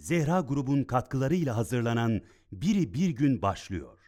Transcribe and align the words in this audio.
Zehra 0.00 0.40
grubun 0.40 0.84
katkılarıyla 0.84 1.56
hazırlanan 1.56 2.20
Biri 2.52 2.94
Bir 2.94 3.10
Gün 3.10 3.42
başlıyor. 3.42 3.98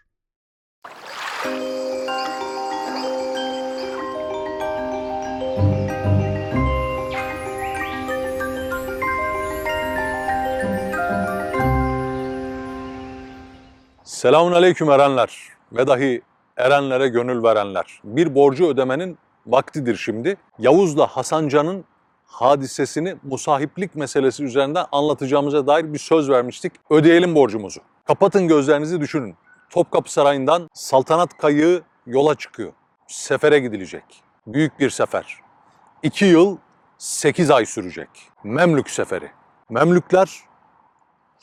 Selamun 14.04 14.53
aleyküm 14.53 14.90
erenler 14.90 15.49
ve 15.72 15.87
dahi 15.87 16.23
erenlere 16.56 17.09
gönül 17.09 17.43
verenler. 17.43 18.01
Bir 18.05 18.34
borcu 18.34 18.66
ödemenin 18.66 19.19
vaktidir 19.47 19.97
şimdi. 19.97 20.37
Yavuz'la 20.59 21.06
Hasancan'ın 21.06 21.84
hadisesini 22.33 23.16
musahiplik 23.23 23.96
meselesi 23.96 24.45
üzerinden 24.45 24.87
anlatacağımıza 24.92 25.66
dair 25.66 25.92
bir 25.92 25.98
söz 25.98 26.30
vermiştik. 26.30 26.73
Ödeyelim 26.91 27.34
borcumuzu. 27.34 27.80
Kapatın 28.05 28.48
gözlerinizi 28.48 29.01
düşünün. 29.01 29.34
Topkapı 29.70 30.12
Sarayı'ndan 30.12 30.71
saltanat 30.74 31.38
kayığı 31.38 31.83
yola 32.07 32.34
çıkıyor. 32.34 32.73
Sefere 33.07 33.59
gidilecek. 33.59 34.05
Büyük 34.47 34.80
bir 34.80 34.91
sefer. 34.91 35.37
İki 36.02 36.24
yıl 36.24 36.57
sekiz 36.98 37.51
ay 37.51 37.66
sürecek. 37.66 38.09
Memlük 38.45 38.91
seferi. 38.91 39.30
Memlükler 39.71 40.41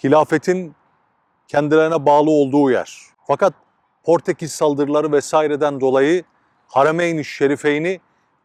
hilafetin 0.04 0.76
kendilerine 1.48 2.06
bağlı 2.06 2.30
olduğu 2.30 2.72
yer. 2.72 3.00
Fakat 3.28 3.54
Portekiz 4.04 4.52
saldırıları 4.52 5.12
vesaireden 5.12 5.82
dolayı 5.82 6.24
Haremeyn-i 6.68 7.26
Şerifeyni 7.26 8.00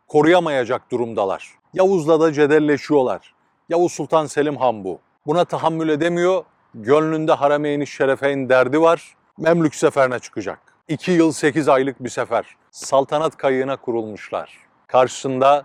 koruyamayacak 0.09 0.91
durumdalar. 0.91 1.55
Yavuz'la 1.75 2.21
da 2.21 2.33
cedelleşiyorlar. 2.33 3.35
Yavuz 3.69 3.93
Sultan 3.93 4.27
Selim 4.27 4.57
Han 4.57 4.85
bu. 4.85 5.01
Buna 5.27 5.45
tahammül 5.45 5.89
edemiyor. 5.89 6.45
Gönlünde 6.75 7.33
Haremeyn-i 7.33 7.87
Şerifeyn 7.87 8.49
derdi 8.49 8.81
var. 8.81 9.17
Memlük 9.39 9.75
seferine 9.75 10.19
çıkacak. 10.19 10.59
İki 10.89 11.13
yıl 11.13 11.33
sekiz 11.33 11.69
aylık 11.69 12.05
bir 12.05 12.09
sefer. 12.09 12.57
Saltanat 12.71 13.37
kayığına 13.37 13.77
kurulmuşlar. 13.77 14.59
Karşısında 14.87 15.65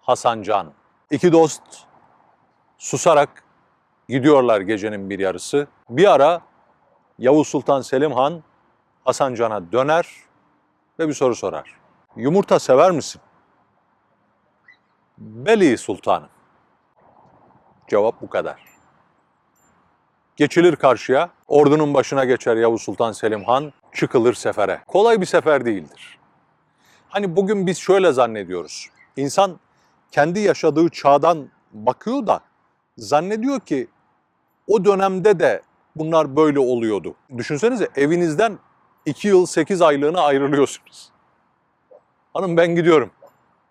Hasan 0.00 0.42
Can. 0.42 0.72
İki 1.10 1.32
dost 1.32 1.62
susarak 2.78 3.44
Gidiyorlar 4.08 4.60
gecenin 4.60 5.10
bir 5.10 5.18
yarısı. 5.18 5.66
Bir 5.90 6.12
ara 6.14 6.40
Yavuz 7.18 7.48
Sultan 7.48 7.80
Selim 7.80 8.12
Han 8.12 8.42
Hasan 9.04 9.34
Can'a 9.34 9.72
döner 9.72 10.08
ve 10.98 11.08
bir 11.08 11.12
soru 11.14 11.34
sorar. 11.34 11.74
Yumurta 12.16 12.58
sever 12.58 12.90
misin? 12.90 13.20
Beli 15.20 15.78
Sultanım. 15.78 16.28
Cevap 17.88 18.22
bu 18.22 18.28
kadar. 18.28 18.64
Geçilir 20.36 20.76
karşıya, 20.76 21.30
ordunun 21.48 21.94
başına 21.94 22.24
geçer 22.24 22.56
Yavuz 22.56 22.82
Sultan 22.82 23.12
Selim 23.12 23.44
Han, 23.44 23.72
çıkılır 23.92 24.34
sefere. 24.34 24.80
Kolay 24.86 25.20
bir 25.20 25.26
sefer 25.26 25.64
değildir. 25.64 26.18
Hani 27.08 27.36
bugün 27.36 27.66
biz 27.66 27.78
şöyle 27.78 28.12
zannediyoruz. 28.12 28.88
İnsan 29.16 29.60
kendi 30.10 30.40
yaşadığı 30.40 30.88
çağdan 30.88 31.48
bakıyor 31.72 32.26
da 32.26 32.40
zannediyor 32.96 33.60
ki 33.60 33.88
o 34.66 34.84
dönemde 34.84 35.40
de 35.40 35.62
bunlar 35.96 36.36
böyle 36.36 36.58
oluyordu. 36.58 37.14
Düşünsenize 37.36 37.88
evinizden 37.96 38.58
2 39.06 39.28
yıl 39.28 39.46
8 39.46 39.82
aylığına 39.82 40.20
ayrılıyorsunuz. 40.20 41.10
Hanım 42.34 42.56
ben 42.56 42.74
gidiyorum. 42.74 43.10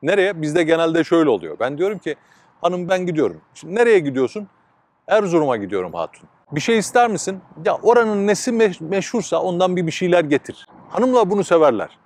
Nereye? 0.01 0.41
Bizde 0.41 0.63
genelde 0.63 1.03
şöyle 1.03 1.29
oluyor. 1.29 1.57
Ben 1.59 1.77
diyorum 1.77 1.97
ki 1.97 2.15
hanım 2.61 2.89
ben 2.89 3.05
gidiyorum. 3.05 3.41
Şimdi 3.53 3.75
nereye 3.75 3.99
gidiyorsun? 3.99 4.47
Erzurum'a 5.07 5.57
gidiyorum 5.57 5.93
hatun. 5.93 6.29
Bir 6.51 6.61
şey 6.61 6.77
ister 6.77 7.09
misin? 7.09 7.39
Ya 7.65 7.75
oranın 7.83 8.27
nesi 8.27 8.51
meş- 8.51 8.83
meşhursa 8.83 9.41
ondan 9.41 9.75
bir 9.75 9.87
bir 9.87 9.91
şeyler 9.91 10.23
getir. 10.23 10.67
Hanımlar 10.89 11.29
bunu 11.29 11.43
severler. 11.43 11.97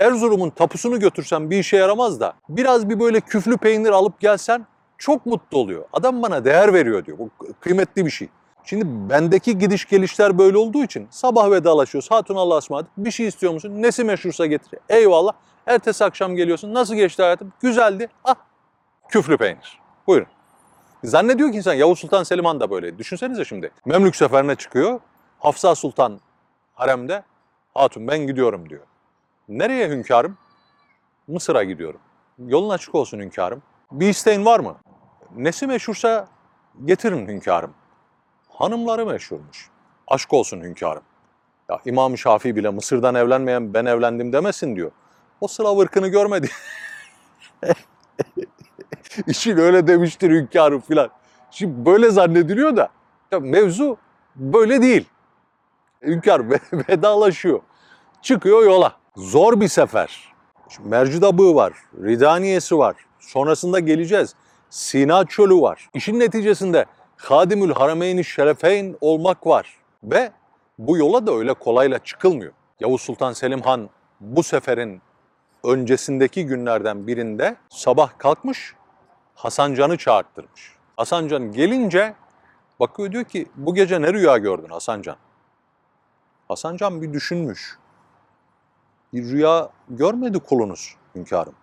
Erzurum'un 0.00 0.50
tapusunu 0.50 1.00
götürsen 1.00 1.50
bir 1.50 1.58
işe 1.58 1.76
yaramaz 1.76 2.20
da 2.20 2.32
biraz 2.48 2.88
bir 2.88 3.00
böyle 3.00 3.20
küflü 3.20 3.56
peynir 3.56 3.90
alıp 3.90 4.20
gelsen 4.20 4.66
çok 4.98 5.26
mutlu 5.26 5.58
oluyor. 5.58 5.84
Adam 5.92 6.22
bana 6.22 6.44
değer 6.44 6.72
veriyor 6.74 7.04
diyor. 7.04 7.18
Bu 7.18 7.30
kıymetli 7.60 8.06
bir 8.06 8.10
şey. 8.10 8.28
Şimdi 8.64 9.10
bendeki 9.10 9.58
gidiş 9.58 9.84
gelişler 9.84 10.38
böyle 10.38 10.58
olduğu 10.58 10.84
için 10.84 11.06
sabah 11.10 11.50
vedalaşıyoruz. 11.50 12.10
Hatun 12.10 12.36
Allah'a 12.36 12.58
ısmarladık. 12.58 12.90
Bir 12.96 13.10
şey 13.10 13.26
istiyor 13.26 13.52
musun? 13.52 13.82
Nesi 13.82 14.04
meşhursa 14.04 14.46
getir. 14.46 14.78
Eyvallah. 14.88 15.32
Ertesi 15.66 16.04
akşam 16.04 16.36
geliyorsun. 16.36 16.74
Nasıl 16.74 16.94
geçti 16.94 17.22
hayatım? 17.22 17.52
Güzeldi. 17.60 18.08
Ah 18.24 18.34
küflü 19.08 19.36
peynir. 19.36 19.80
Buyurun. 20.06 20.26
Zannediyor 21.04 21.50
ki 21.50 21.56
insan 21.56 21.74
Yavuz 21.74 21.98
Sultan 21.98 22.22
Selim 22.22 22.44
Han 22.44 22.60
da 22.60 22.70
böyle. 22.70 22.98
Düşünsenize 22.98 23.44
şimdi. 23.44 23.70
Memlük 23.84 24.16
seferine 24.16 24.54
çıkıyor. 24.54 25.00
Hafsa 25.38 25.74
Sultan 25.74 26.20
haremde. 26.74 27.22
Hatun 27.74 28.08
ben 28.08 28.18
gidiyorum 28.18 28.70
diyor. 28.70 28.82
Nereye 29.48 29.88
hünkârım? 29.88 30.36
Mısır'a 31.28 31.64
gidiyorum. 31.64 32.00
Yolun 32.38 32.70
açık 32.70 32.94
olsun 32.94 33.18
hünkârım. 33.18 33.62
Bir 33.92 34.08
isteğin 34.08 34.44
var 34.44 34.60
mı? 34.60 34.76
Nesi 35.36 35.66
meşhursa 35.66 36.28
getirin 36.84 37.28
hünkârım. 37.28 37.74
Hanımları 38.48 39.06
meşhurmuş. 39.06 39.70
Aşk 40.08 40.32
olsun 40.32 40.60
hünkârım. 40.60 41.02
Ya 41.70 41.80
İmam 41.84 42.18
Şafii 42.18 42.56
bile 42.56 42.70
Mısır'dan 42.70 43.14
evlenmeyen 43.14 43.74
ben 43.74 43.84
evlendim 43.86 44.32
demesin 44.32 44.76
diyor. 44.76 44.90
O 45.40 45.48
Slav 45.48 45.78
ırkını 45.78 46.08
görmedi. 46.08 46.50
İşin 49.26 49.56
öyle 49.56 49.86
demiştir 49.86 50.30
hünkârım 50.30 50.80
filan. 50.80 51.10
Şimdi 51.50 51.86
böyle 51.86 52.10
zannediliyor 52.10 52.76
da 52.76 52.90
mevzu 53.40 53.96
böyle 54.36 54.82
değil. 54.82 55.08
Hünkâr 56.02 56.50
ve- 56.50 56.60
vedalaşıyor. 56.88 57.60
Çıkıyor 58.22 58.64
yola. 58.64 58.92
Zor 59.16 59.60
bir 59.60 59.68
sefer. 59.68 60.34
Şimdi 60.68 60.88
Mercidabığı 60.88 61.54
var, 61.54 61.72
Ridaniyesi 62.02 62.78
var. 62.78 62.96
Sonrasında 63.20 63.78
geleceğiz. 63.80 64.34
Sina 64.70 65.24
Çölü 65.26 65.60
var. 65.60 65.88
İşin 65.94 66.20
neticesinde 66.20 66.84
Hadimül 67.16 67.72
Harameyn-i 67.72 68.24
Şerefeyn 68.24 68.96
olmak 69.00 69.46
var. 69.46 69.76
Ve 70.04 70.32
bu 70.78 70.96
yola 70.96 71.26
da 71.26 71.32
öyle 71.32 71.54
kolayla 71.54 71.98
çıkılmıyor. 71.98 72.52
Yavuz 72.80 73.00
Sultan 73.00 73.32
Selim 73.32 73.60
Han 73.62 73.90
bu 74.20 74.42
seferin 74.42 75.02
öncesindeki 75.64 76.46
günlerden 76.46 77.06
birinde 77.06 77.56
sabah 77.68 78.18
kalkmış 78.18 78.74
Hasan 79.34 79.74
Can'ı 79.74 79.96
çağırttırmış. 79.96 80.76
Hasan 80.96 81.28
Can 81.28 81.52
gelince 81.52 82.14
bakıyor 82.80 83.12
diyor 83.12 83.24
ki 83.24 83.46
bu 83.54 83.74
gece 83.74 84.02
ne 84.02 84.12
rüya 84.12 84.38
gördün 84.38 84.68
Hasan 84.68 85.02
Can? 85.02 85.16
Hasan 86.48 86.76
Can 86.76 87.02
bir 87.02 87.12
düşünmüş. 87.12 87.78
Bir 89.12 89.30
rüya 89.30 89.70
görmedi 89.88 90.38
kulunuz 90.38 90.96
hünkârım. 91.14 91.54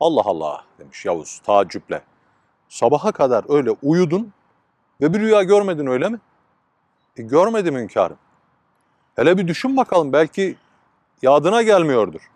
Allah 0.00 0.22
Allah 0.24 0.64
demiş 0.78 1.04
Yavuz 1.04 1.40
tacüple. 1.46 2.02
Sabaha 2.68 3.12
kadar 3.12 3.44
öyle 3.56 3.70
uyudun 3.82 4.32
ve 5.00 5.14
bir 5.14 5.20
rüya 5.20 5.42
görmedin 5.42 5.86
öyle 5.86 6.08
mi? 6.08 6.18
E, 7.16 7.22
görmedim 7.22 7.76
hünkârım. 7.76 8.18
Hele 9.16 9.38
bir 9.38 9.48
düşün 9.48 9.76
bakalım 9.76 10.12
belki 10.12 10.56
yadına 11.22 11.62
gelmiyordur. 11.62 12.30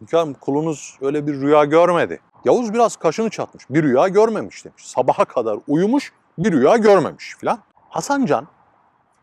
Hünkârım 0.00 0.34
kulunuz 0.34 0.98
öyle 1.00 1.26
bir 1.26 1.40
rüya 1.40 1.64
görmedi. 1.64 2.20
Yavuz 2.44 2.74
biraz 2.74 2.96
kaşını 2.96 3.30
çatmış. 3.30 3.64
Bir 3.70 3.82
rüya 3.82 4.08
görmemiş 4.08 4.64
demiş. 4.64 4.86
Sabaha 4.86 5.24
kadar 5.24 5.58
uyumuş 5.68 6.12
bir 6.38 6.52
rüya 6.52 6.76
görmemiş 6.76 7.36
filan. 7.38 7.58
Hasan 7.88 8.26
Can 8.26 8.46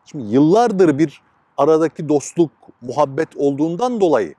şimdi 0.06 0.34
yıllardır 0.34 0.98
bir 0.98 1.22
aradaki 1.58 2.10
dostluk, 2.10 2.52
muhabbet 2.82 3.30
olduğundan 3.36 4.02
dolayı 4.02 4.36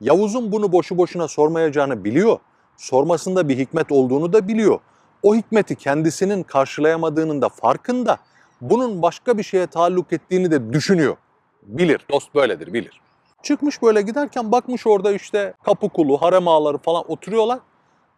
Yavuz'un 0.00 0.52
bunu 0.52 0.72
boşu 0.72 0.98
boşuna 0.98 1.28
sormayacağını 1.28 2.04
biliyor. 2.04 2.38
Sormasında 2.76 3.48
bir 3.48 3.58
hikmet 3.58 3.92
olduğunu 3.92 4.32
da 4.32 4.48
biliyor. 4.48 4.80
O 5.22 5.34
hikmeti 5.34 5.76
kendisinin 5.76 6.42
karşılayamadığının 6.42 7.42
da 7.42 7.48
farkında. 7.48 8.18
Bunun 8.60 9.02
başka 9.02 9.38
bir 9.38 9.42
şeye 9.42 9.66
taalluk 9.66 10.12
ettiğini 10.12 10.50
de 10.50 10.72
düşünüyor. 10.72 11.16
Bilir, 11.62 12.06
dost 12.10 12.34
böyledir, 12.34 12.72
bilir. 12.72 13.00
Çıkmış 13.42 13.82
böyle 13.82 14.02
giderken 14.02 14.52
bakmış 14.52 14.86
orada 14.86 15.12
işte 15.12 15.54
kapı 15.62 15.88
kulu, 15.88 16.22
harem 16.22 16.48
ağaları 16.48 16.78
falan 16.78 17.10
oturuyorlar. 17.10 17.58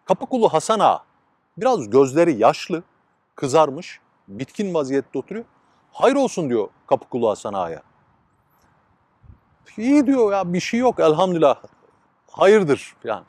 Kapı 0.05 0.27
kulu 0.27 0.49
Hasan 0.49 0.81
Ağa 0.81 1.05
biraz 1.57 1.91
gözleri 1.91 2.37
yaşlı, 2.39 2.83
kızarmış, 3.35 4.01
bitkin 4.29 4.75
vaziyette 4.75 5.19
oturuyor. 5.19 5.45
Hayır 5.93 6.17
olsun 6.17 6.51
diyor 6.51 6.69
kapı 6.87 7.09
kulu 7.09 7.29
Hasan 7.29 7.53
Ağa'ya. 7.53 7.83
İyi 9.77 10.07
diyor 10.07 10.33
ya 10.33 10.53
bir 10.53 10.61
şey 10.61 10.81
yok 10.81 11.01
elhamdülillah. 11.01 11.57
Hayırdır 12.31 12.97
yani. 13.05 13.25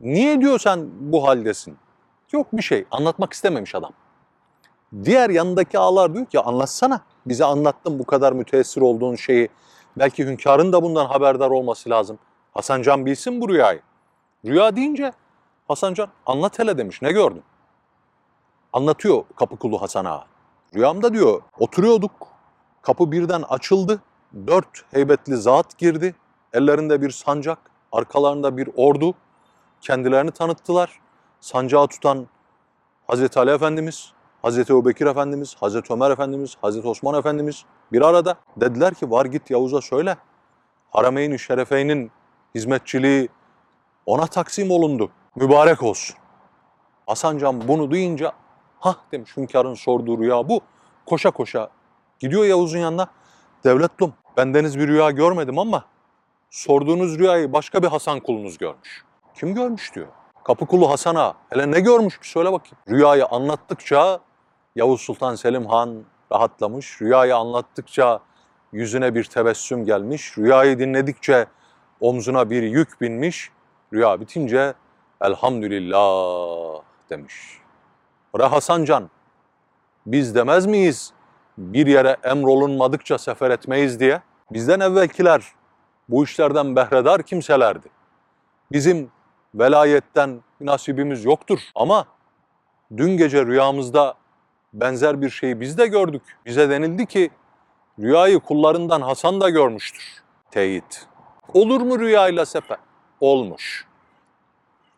Niye 0.00 0.40
diyor 0.40 0.58
sen 0.58 0.88
bu 1.00 1.28
haldesin? 1.28 1.76
Yok 2.32 2.46
bir 2.52 2.62
şey. 2.62 2.84
Anlatmak 2.90 3.32
istememiş 3.32 3.74
adam. 3.74 3.92
Diğer 5.04 5.30
yanındaki 5.30 5.78
ağalar 5.78 6.14
diyor 6.14 6.26
ki 6.26 6.40
anlatsana. 6.40 7.00
Bize 7.26 7.44
anlattın 7.44 7.98
bu 7.98 8.04
kadar 8.04 8.32
müteessir 8.32 8.80
olduğun 8.80 9.16
şeyi. 9.16 9.48
Belki 9.96 10.26
hünkârın 10.26 10.72
da 10.72 10.82
bundan 10.82 11.06
haberdar 11.06 11.50
olması 11.50 11.90
lazım. 11.90 12.18
Hasan 12.54 12.82
Can 12.82 13.06
bilsin 13.06 13.40
bu 13.40 13.48
rüyayı. 13.48 13.80
Rüya 14.44 14.76
deyince 14.76 15.12
Hasan 15.68 15.94
Can 15.94 16.08
anlat 16.26 16.58
hele 16.58 16.78
demiş. 16.78 17.02
Ne 17.02 17.12
gördün? 17.12 17.42
Anlatıyor 18.72 19.24
kapı 19.36 19.56
kulu 19.56 19.82
Hasan 19.82 20.04
Ağa. 20.04 20.24
Rüyamda 20.74 21.14
diyor 21.14 21.42
oturuyorduk. 21.58 22.12
Kapı 22.82 23.12
birden 23.12 23.42
açıldı. 23.42 24.00
Dört 24.46 24.84
heybetli 24.90 25.36
zat 25.36 25.78
girdi. 25.78 26.14
Ellerinde 26.52 27.02
bir 27.02 27.10
sancak, 27.10 27.58
arkalarında 27.92 28.56
bir 28.56 28.68
ordu. 28.76 29.14
Kendilerini 29.80 30.30
tanıttılar. 30.30 31.00
Sancağı 31.40 31.86
tutan 31.86 32.26
Hazreti 33.06 33.38
Ali 33.38 33.50
Efendimiz, 33.50 34.12
Hazreti 34.42 34.72
Ebubekir 34.72 35.06
Efendimiz, 35.06 35.56
Hazreti 35.60 35.92
Ömer 35.92 36.10
Efendimiz, 36.10 36.56
Hazreti 36.60 36.88
Osman 36.88 37.18
Efendimiz 37.18 37.64
bir 37.92 38.02
arada. 38.02 38.36
Dediler 38.56 38.94
ki 38.94 39.10
var 39.10 39.26
git 39.26 39.50
Yavuz'a 39.50 39.80
söyle. 39.80 40.16
Harameyn-i 40.90 41.38
Şerefeyn'in 41.38 42.10
hizmetçiliği 42.54 43.28
ona 44.06 44.26
taksim 44.26 44.70
olundu. 44.70 45.10
Mübarek 45.36 45.82
olsun. 45.82 46.16
Hasan 47.06 47.38
Can 47.38 47.68
bunu 47.68 47.90
duyunca 47.90 48.32
hah 48.80 48.96
demiş 49.12 49.36
hünkârın 49.36 49.74
sorduğu 49.74 50.18
rüya 50.18 50.48
bu. 50.48 50.60
Koşa 51.06 51.30
koşa 51.30 51.70
gidiyor 52.18 52.44
Yavuz'un 52.44 52.78
yanına. 52.78 53.06
Devletlum 53.64 54.14
bendeniz 54.36 54.78
bir 54.78 54.88
rüya 54.88 55.10
görmedim 55.10 55.58
ama 55.58 55.84
sorduğunuz 56.50 57.18
rüyayı 57.18 57.52
başka 57.52 57.82
bir 57.82 57.88
Hasan 57.88 58.20
kulunuz 58.20 58.58
görmüş. 58.58 59.04
Kim 59.34 59.54
görmüş 59.54 59.94
diyor. 59.94 60.06
Kapı 60.44 60.66
kulu 60.66 60.90
Hasan'a 60.90 61.34
hele 61.50 61.70
ne 61.70 61.80
görmüş 61.80 62.20
bir 62.22 62.26
söyle 62.26 62.52
bakayım. 62.52 62.76
Rüyayı 62.88 63.26
anlattıkça 63.26 64.20
Yavuz 64.76 65.00
Sultan 65.00 65.34
Selim 65.34 65.66
Han 65.66 66.04
rahatlamış. 66.32 67.02
Rüyayı 67.02 67.36
anlattıkça 67.36 68.20
yüzüne 68.72 69.14
bir 69.14 69.24
tebessüm 69.24 69.84
gelmiş. 69.84 70.38
Rüyayı 70.38 70.78
dinledikçe 70.78 71.46
omzuna 72.00 72.50
bir 72.50 72.62
yük 72.62 73.00
binmiş. 73.00 73.50
Rüya 73.92 74.20
bitince 74.20 74.74
elhamdülillah 75.20 76.82
demiş. 77.10 77.58
Bre 78.36 78.44
Hasan 78.44 78.84
Can, 78.84 79.10
biz 80.06 80.34
demez 80.34 80.66
miyiz 80.66 81.12
bir 81.58 81.86
yere 81.86 82.16
emrolunmadıkça 82.22 83.18
sefer 83.18 83.50
etmeyiz 83.50 84.00
diye? 84.00 84.22
Bizden 84.52 84.80
evvelkiler 84.80 85.42
bu 86.08 86.24
işlerden 86.24 86.76
behredar 86.76 87.22
kimselerdi. 87.22 87.88
Bizim 88.72 89.10
velayetten 89.54 90.40
nasibimiz 90.60 91.24
yoktur 91.24 91.58
ama 91.74 92.04
dün 92.96 93.16
gece 93.16 93.46
rüyamızda 93.46 94.14
benzer 94.72 95.22
bir 95.22 95.30
şeyi 95.30 95.60
biz 95.60 95.78
de 95.78 95.86
gördük. 95.86 96.22
Bize 96.46 96.70
denildi 96.70 97.06
ki 97.06 97.30
rüyayı 98.00 98.40
kullarından 98.40 99.00
Hasan 99.00 99.40
da 99.40 99.50
görmüştür. 99.50 100.22
Teyit. 100.50 101.06
Olur 101.54 101.80
mu 101.80 101.98
rüyayla 101.98 102.46
sefer? 102.46 102.78
Olmuş. 103.20 103.86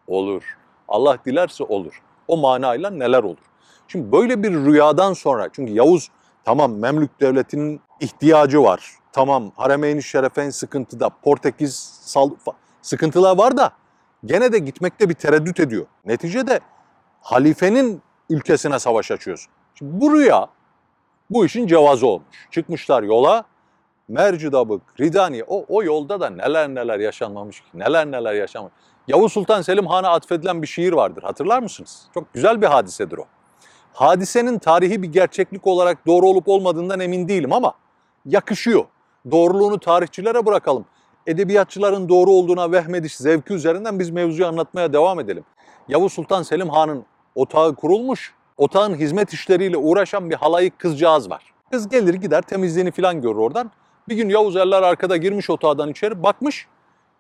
Olur. 0.06 0.58
Allah 0.88 1.18
dilerse 1.26 1.64
olur. 1.64 2.02
O 2.28 2.36
manayla 2.36 2.90
neler 2.90 3.22
olur? 3.22 3.44
Şimdi 3.88 4.12
böyle 4.12 4.42
bir 4.42 4.52
rüyadan 4.52 5.12
sonra 5.12 5.48
çünkü 5.52 5.72
Yavuz 5.72 6.10
tamam 6.44 6.72
Memlük 6.72 7.20
Devleti'nin 7.20 7.80
ihtiyacı 8.00 8.62
var. 8.62 8.90
Tamam 9.12 9.52
Haremeyn-i 9.56 10.02
Şerefeyn 10.02 10.50
sıkıntıda, 10.50 11.08
Portekiz 11.08 11.76
sal 12.02 12.30
sıkıntılar 12.82 13.38
var 13.38 13.56
da 13.56 13.72
gene 14.24 14.52
de 14.52 14.58
gitmekte 14.58 15.08
bir 15.08 15.14
tereddüt 15.14 15.60
ediyor. 15.60 15.86
Neticede 16.04 16.60
halifenin 17.20 18.02
ülkesine 18.30 18.78
savaş 18.78 19.10
açıyorsun. 19.10 19.52
Şimdi 19.74 20.00
bu 20.00 20.12
rüya 20.12 20.48
bu 21.30 21.46
işin 21.46 21.66
cevazı 21.66 22.06
olmuş. 22.06 22.48
Çıkmışlar 22.50 23.02
yola. 23.02 23.44
Mercidabık, 24.08 24.82
Ridani 25.00 25.44
o, 25.48 25.64
o 25.68 25.82
yolda 25.82 26.20
da 26.20 26.30
neler 26.30 26.68
neler 26.68 26.98
yaşanmamış 26.98 27.60
ki. 27.60 27.66
Neler 27.74 28.06
neler 28.06 28.34
yaşanmış. 28.34 28.72
Yavuz 29.08 29.32
Sultan 29.32 29.62
Selim 29.62 29.86
Han'a 29.86 30.08
atfedilen 30.08 30.62
bir 30.62 30.66
şiir 30.66 30.92
vardır. 30.92 31.22
Hatırlar 31.22 31.62
mısınız? 31.62 32.06
Çok 32.14 32.34
güzel 32.34 32.62
bir 32.62 32.66
hadisedir 32.66 33.18
o. 33.18 33.24
Hadisenin 33.92 34.58
tarihi 34.58 35.02
bir 35.02 35.12
gerçeklik 35.12 35.66
olarak 35.66 36.06
doğru 36.06 36.26
olup 36.26 36.48
olmadığından 36.48 37.00
emin 37.00 37.28
değilim 37.28 37.52
ama 37.52 37.74
yakışıyor. 38.26 38.84
Doğruluğunu 39.30 39.78
tarihçilere 39.80 40.46
bırakalım. 40.46 40.84
Edebiyatçıların 41.26 42.08
doğru 42.08 42.30
olduğuna 42.30 42.72
vehmediş 42.72 43.16
zevki 43.16 43.54
üzerinden 43.54 43.98
biz 43.98 44.10
mevzuyu 44.10 44.48
anlatmaya 44.48 44.92
devam 44.92 45.20
edelim. 45.20 45.44
Yavuz 45.88 46.12
Sultan 46.12 46.42
Selim 46.42 46.68
Han'ın 46.68 47.04
otağı 47.34 47.74
kurulmuş. 47.74 48.34
Otağın 48.56 48.94
hizmet 48.94 49.32
işleriyle 49.32 49.76
uğraşan 49.76 50.30
bir 50.30 50.34
halayık 50.34 50.78
kızcağız 50.78 51.30
var. 51.30 51.54
Kız 51.70 51.88
gelir 51.88 52.14
gider 52.14 52.42
temizliğini 52.42 52.90
falan 52.90 53.22
görür 53.22 53.36
oradan. 53.36 53.70
Bir 54.08 54.16
gün 54.16 54.28
Yavuz 54.28 54.56
eller 54.56 54.82
arkada 54.82 55.16
girmiş 55.16 55.50
otağdan 55.50 55.90
içeri 55.90 56.22
bakmış. 56.22 56.66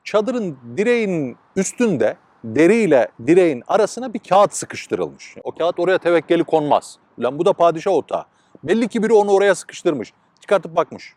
Çadırın 0.04 0.58
direğinin 0.76 1.36
üstünde 1.56 2.16
deriyle 2.44 3.08
direğin 3.26 3.62
arasına 3.66 4.14
bir 4.14 4.18
kağıt 4.18 4.54
sıkıştırılmış. 4.54 5.36
O 5.44 5.52
kağıt 5.52 5.78
oraya 5.78 5.98
tevekkeli 5.98 6.44
konmaz. 6.44 6.98
Lan 7.18 7.38
bu 7.38 7.44
da 7.44 7.52
padişah 7.52 7.92
otağı. 7.92 8.24
Belli 8.64 8.88
ki 8.88 9.02
biri 9.02 9.12
onu 9.12 9.32
oraya 9.32 9.54
sıkıştırmış. 9.54 10.12
Çıkartıp 10.40 10.76
bakmış. 10.76 11.14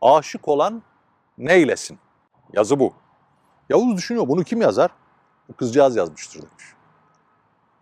Aşık 0.00 0.48
olan 0.48 0.82
neylesin? 1.38 1.98
Yazı 2.52 2.80
bu. 2.80 2.92
Yavuz 3.70 3.96
düşünüyor 3.96 4.28
bunu 4.28 4.44
kim 4.44 4.60
yazar? 4.60 4.90
Bu 5.48 5.52
kızcağız 5.52 5.96
yazmıştır 5.96 6.42
demiş. 6.42 6.64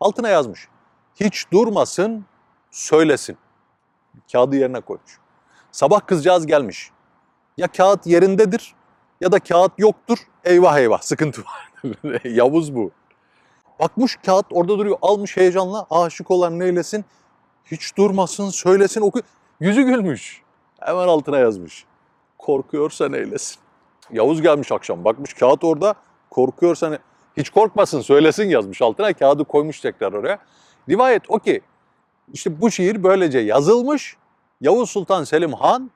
Altına 0.01 0.29
yazmış. 0.29 0.69
Hiç 1.15 1.53
durmasın, 1.53 2.25
söylesin. 2.71 3.37
Kağıdı 4.33 4.57
yerine 4.57 4.81
koymuş. 4.81 5.19
Sabah 5.73 6.07
kızcağız 6.07 6.47
gelmiş. 6.47 6.91
Ya 7.57 7.69
kağıt 7.69 8.07
yerindedir 8.07 8.75
ya 9.21 9.33
da 9.33 9.39
kağıt 9.39 9.73
yoktur. 9.79 10.19
Eyvah 10.45 10.79
eyvah 10.79 11.01
sıkıntı 11.01 11.43
var. 11.43 11.73
Yavuz 12.25 12.75
bu. 12.75 12.91
Bakmış 13.81 14.17
kağıt 14.17 14.47
orada 14.51 14.79
duruyor. 14.79 14.99
Almış 15.03 15.37
heyecanla 15.37 15.87
aşık 15.91 16.31
olan 16.31 16.59
neylesin? 16.59 17.05
Hiç 17.65 17.97
durmasın, 17.97 18.51
söylesin, 18.51 19.01
oku. 19.01 19.21
Yüzü 19.61 19.83
gülmüş. 19.83 20.43
Hemen 20.81 21.09
altına 21.09 21.39
yazmış. 21.39 21.85
Korkuyorsa 22.39 23.09
neylesin? 23.09 23.57
Yavuz 24.13 24.43
gelmiş 24.43 24.73
akşam. 24.73 25.05
Bakmış 25.05 25.35
kağıt 25.35 25.65
orada. 25.65 25.95
Korkuyorsa 26.31 26.91
ne? 26.91 26.99
Hiç 27.37 27.51
korkmasın, 27.51 28.01
söylesin 28.01 28.49
yazmış 28.49 28.83
altına. 28.83 29.13
Kağıdı 29.13 29.45
koymuş 29.45 29.81
tekrar 29.81 30.13
oraya. 30.13 30.39
Rivayet 30.91 31.23
o 31.29 31.39
ki 31.39 31.61
işte 32.33 32.61
bu 32.61 32.71
şiir 32.71 33.03
böylece 33.03 33.39
yazılmış. 33.39 34.17
Yavuz 34.61 34.91
Sultan 34.91 35.25
Selim 35.25 35.53
Han 35.53 35.91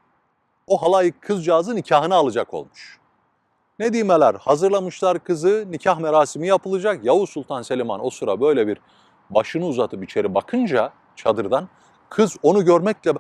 o 0.67 0.83
halayık 0.83 1.23
kızcağızın 1.23 1.77
nikahını 1.77 2.15
alacak 2.15 2.55
olmuş. 2.55 2.99
Nedimeler 3.79 4.35
hazırlamışlar 4.35 5.25
kızı, 5.25 5.65
nikah 5.71 5.99
merasimi 5.99 6.47
yapılacak. 6.47 7.05
Yavuz 7.05 7.31
Sultan 7.31 7.63
Selim 7.63 7.91
Han 7.91 8.07
o 8.07 8.11
sıra 8.11 8.41
böyle 8.41 8.67
bir 8.67 8.79
başını 9.31 9.67
uzatıp 9.67 10.05
içeri 10.05 10.35
bakınca 10.35 10.93
çadırdan 11.17 11.69
kız 12.09 12.37
onu 12.43 12.65
görmekle 12.65 13.13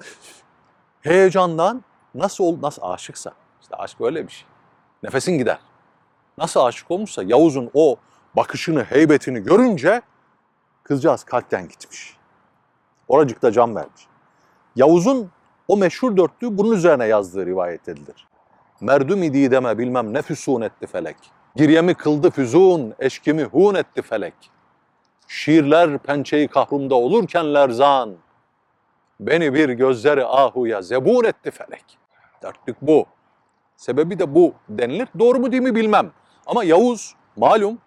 heyecandan 1.01 1.85
nasıl 2.15 2.45
ol 2.45 2.57
nasıl 2.63 2.83
aşıksa 2.83 3.33
işte 3.63 3.77
aşk 3.77 4.01
böyle 4.01 4.27
bir 4.27 4.33
şey. 4.33 4.47
Nefesin 5.03 5.39
gider. 5.39 5.59
Nasıl 6.39 6.61
aşık 6.61 6.91
olmuşsa 6.91 7.23
Yavuz'un 7.23 7.71
o 7.75 7.97
bakışını, 8.37 8.85
heybetini 8.85 9.41
görünce 9.41 10.03
kızcağız 10.85 11.25
kalpten 11.25 11.69
gitmiş. 11.69 12.17
Oracıkta 13.09 13.53
can 13.53 13.77
vermiş. 13.77 14.07
Yavuz'un 14.77 15.31
o 15.69 15.77
meşhur 15.77 16.17
dörtlüğü 16.17 16.59
bunun 16.59 16.73
üzerine 16.73 17.07
yazdığı 17.07 17.47
rivayet 17.47 17.89
edilir. 17.89 18.29
Merdüm 18.81 19.23
idi 19.23 19.51
deme 19.51 19.79
bilmem 19.79 20.15
ne 20.15 20.23
füsun 20.23 20.61
etti 20.61 20.87
felek. 20.87 21.17
Giryemi 21.57 21.95
kıldı 21.95 22.31
füzun, 22.31 22.95
eşkimi 22.99 23.45
hun 23.45 23.75
etti 23.75 24.03
felek. 24.03 24.35
Şiirler 25.29 25.99
pençeyi 25.99 26.49
kahrumda 26.49 26.95
olurken 26.95 27.55
lerzan. 27.55 28.15
Beni 29.21 29.55
bir 29.55 29.69
gözleri 29.69 30.25
ahuya 30.25 30.83
zebun 30.83 31.25
etti 31.25 31.51
felek. 31.51 31.99
Dörtlük 32.43 32.83
bu. 32.83 33.07
Sebebi 33.77 34.19
de 34.19 34.35
bu 34.35 34.55
denilir. 34.69 35.09
Doğru 35.19 35.39
mu 35.39 35.53
değil 35.53 35.63
mi 35.63 35.75
bilmem. 35.75 36.11
Ama 36.47 36.65
Yavuz 36.65 37.15
malum 37.37 37.79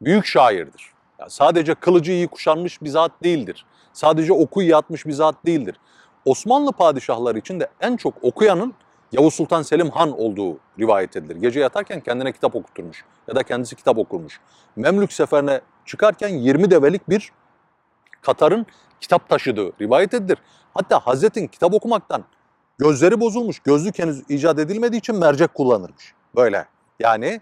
büyük 0.00 0.26
şairdir. 0.26 0.93
Yani 1.24 1.30
sadece 1.30 1.74
kılıcı 1.74 2.12
iyi 2.12 2.28
kuşanmış 2.28 2.82
bir 2.82 2.88
zat 2.88 3.12
değildir. 3.22 3.66
Sadece 3.92 4.32
oku 4.32 4.62
iyi 4.62 4.76
atmış 4.76 5.06
bir 5.06 5.12
zat 5.12 5.34
değildir. 5.46 5.76
Osmanlı 6.24 6.72
padişahları 6.72 7.38
için 7.38 7.60
de 7.60 7.68
en 7.80 7.96
çok 7.96 8.14
okuyanın 8.24 8.74
Yavuz 9.12 9.34
Sultan 9.34 9.62
Selim 9.62 9.90
Han 9.90 10.20
olduğu 10.20 10.58
rivayet 10.78 11.16
edilir. 11.16 11.36
Gece 11.36 11.60
yatarken 11.60 12.00
kendine 12.00 12.32
kitap 12.32 12.56
okuturmuş 12.56 13.04
ya 13.28 13.36
da 13.36 13.42
kendisi 13.42 13.76
kitap 13.76 13.98
okurmuş. 13.98 14.40
Memlük 14.76 15.12
seferine 15.12 15.60
çıkarken 15.84 16.28
20 16.28 16.70
develik 16.70 17.08
bir 17.08 17.32
Katar'ın 18.22 18.66
kitap 19.00 19.28
taşıdığı 19.28 19.72
rivayet 19.80 20.14
edilir. 20.14 20.38
Hatta 20.74 20.98
Hazret'in 20.98 21.46
kitap 21.46 21.74
okumaktan 21.74 22.24
gözleri 22.78 23.20
bozulmuş, 23.20 23.58
gözlük 23.58 23.98
henüz 23.98 24.22
icat 24.28 24.58
edilmediği 24.58 24.98
için 24.98 25.16
mercek 25.16 25.54
kullanırmış. 25.54 26.14
Böyle 26.36 26.66
yani 27.00 27.40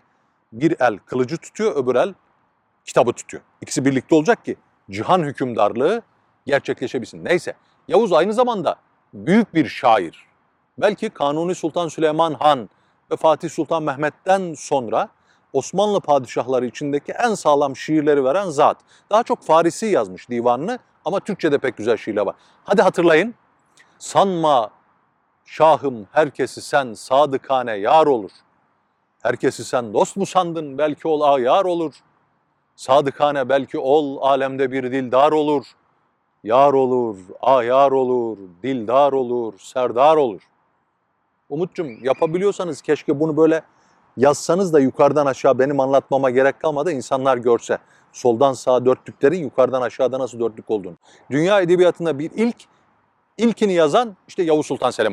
bir 0.52 0.76
el 0.80 0.98
kılıcı 0.98 1.36
tutuyor, 1.36 1.76
öbür 1.76 1.94
el 1.94 2.14
kitabı 2.84 3.12
tutuyor. 3.12 3.42
İkisi 3.60 3.84
birlikte 3.84 4.14
olacak 4.14 4.44
ki 4.44 4.56
cihan 4.90 5.22
hükümdarlığı 5.22 6.02
gerçekleşebilsin. 6.46 7.24
Neyse 7.24 7.54
Yavuz 7.88 8.12
aynı 8.12 8.32
zamanda 8.32 8.76
büyük 9.14 9.54
bir 9.54 9.68
şair. 9.68 10.26
Belki 10.78 11.10
Kanuni 11.10 11.54
Sultan 11.54 11.88
Süleyman 11.88 12.34
Han 12.34 12.68
ve 13.10 13.16
Fatih 13.16 13.50
Sultan 13.50 13.82
Mehmet'ten 13.82 14.54
sonra 14.54 15.08
Osmanlı 15.52 16.00
padişahları 16.00 16.66
içindeki 16.66 17.12
en 17.12 17.34
sağlam 17.34 17.76
şiirleri 17.76 18.24
veren 18.24 18.50
zat. 18.50 18.76
Daha 19.10 19.22
çok 19.22 19.42
Farisi 19.42 19.86
yazmış 19.86 20.30
divanını 20.30 20.78
ama 21.04 21.20
Türkçe'de 21.20 21.58
pek 21.58 21.76
güzel 21.76 21.96
şiirler 21.96 22.22
var. 22.22 22.34
Hadi 22.64 22.82
hatırlayın 22.82 23.34
Sanma 23.98 24.70
şahım 25.44 26.06
herkesi 26.12 26.62
sen 26.62 26.94
sadıkane 26.94 27.76
yar 27.76 28.06
olur. 28.06 28.30
Herkesi 29.22 29.64
sen 29.64 29.94
dost 29.94 30.16
mu 30.16 30.26
sandın 30.26 30.78
belki 30.78 31.08
ol 31.08 31.20
ayar 31.20 31.64
olur. 31.64 31.94
Sadıkane 32.76 33.48
belki 33.48 33.78
ol 33.78 34.18
alemde 34.22 34.72
bir 34.72 34.82
dildar 34.82 35.32
olur. 35.32 35.66
Yar 36.44 36.72
olur, 36.72 37.16
ayar 37.40 37.90
olur, 37.90 38.38
dildar 38.62 39.12
olur, 39.12 39.58
serdar 39.58 40.16
olur. 40.16 40.42
Umut'cum 41.48 42.04
yapabiliyorsanız 42.04 42.82
keşke 42.82 43.20
bunu 43.20 43.36
böyle 43.36 43.62
yazsanız 44.16 44.72
da 44.72 44.80
yukarıdan 44.80 45.26
aşağı 45.26 45.58
benim 45.58 45.80
anlatmama 45.80 46.30
gerek 46.30 46.60
kalmadı 46.60 46.92
insanlar 46.92 47.36
görse. 47.36 47.78
Soldan 48.12 48.52
sağa 48.52 48.84
dörtlüklerin 48.84 49.40
yukarıdan 49.40 49.82
aşağıda 49.82 50.18
nasıl 50.18 50.40
dörtlük 50.40 50.70
olduğunu. 50.70 50.96
Dünya 51.30 51.60
edebiyatında 51.60 52.18
bir 52.18 52.30
ilk, 52.34 52.56
ilkini 53.38 53.72
yazan 53.72 54.16
işte 54.28 54.42
Yavuz 54.42 54.66
Sultan 54.66 54.90
Selim 54.90 55.12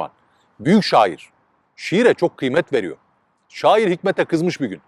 Büyük 0.60 0.84
şair. 0.84 1.30
Şiire 1.76 2.14
çok 2.14 2.38
kıymet 2.38 2.74
veriyor. 2.74 2.98
Şair 3.50 3.92
Hikmet'e 3.92 4.26
kızmış 4.26 4.62
bir 4.62 4.68
gün. 4.68 4.82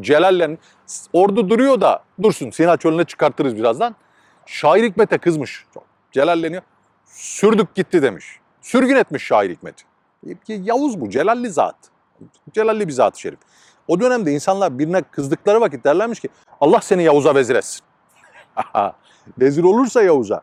Celal'le 0.00 0.56
ordu 1.12 1.50
duruyor 1.50 1.80
da 1.80 2.02
dursun 2.22 2.50
Sina 2.50 2.76
Çölü'ne 2.76 3.04
çıkartırız 3.04 3.56
birazdan. 3.56 3.96
Şair 4.46 4.84
Hikmet'e 4.84 5.18
kızmış. 5.18 5.66
Celalleniyor. 6.12 6.62
Sürdük 7.04 7.74
gitti 7.74 8.02
demiş. 8.02 8.40
Sürgün 8.62 8.96
etmiş 8.96 9.24
şair 9.24 9.50
Hikmet'i. 9.50 9.84
Yavuz 10.48 11.00
bu, 11.00 11.10
Celalli 11.10 11.50
zat. 11.50 11.76
Celalli 12.52 12.88
bir 12.88 12.92
zat-ı 12.92 13.20
şerif. 13.20 13.38
O 13.88 14.00
dönemde 14.00 14.32
insanlar 14.32 14.78
birine 14.78 15.02
kızdıkları 15.02 15.60
vakit 15.60 15.84
derlermiş 15.84 16.20
ki 16.20 16.28
Allah 16.60 16.80
seni 16.80 17.02
Yavuz'a 17.02 17.34
vezir 17.34 17.56
etsin. 17.56 17.82
vezir 19.38 19.64
olursa 19.64 20.02
Yavuz'a 20.02 20.42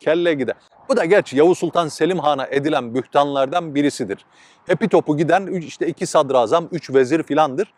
kelle 0.00 0.34
gider. 0.34 0.56
Bu 0.88 0.96
da 0.96 1.04
gerçi 1.04 1.36
Yavuz 1.36 1.58
Sultan 1.58 1.88
Selim 1.88 2.18
Han'a 2.18 2.46
edilen 2.46 2.94
bühtanlardan 2.94 3.74
birisidir. 3.74 4.26
Hepi 4.66 4.88
topu 4.88 5.16
giden 5.16 5.46
işte 5.46 5.86
iki 5.86 6.06
sadrazam, 6.06 6.68
üç 6.72 6.90
vezir 6.90 7.22
filandır. 7.22 7.74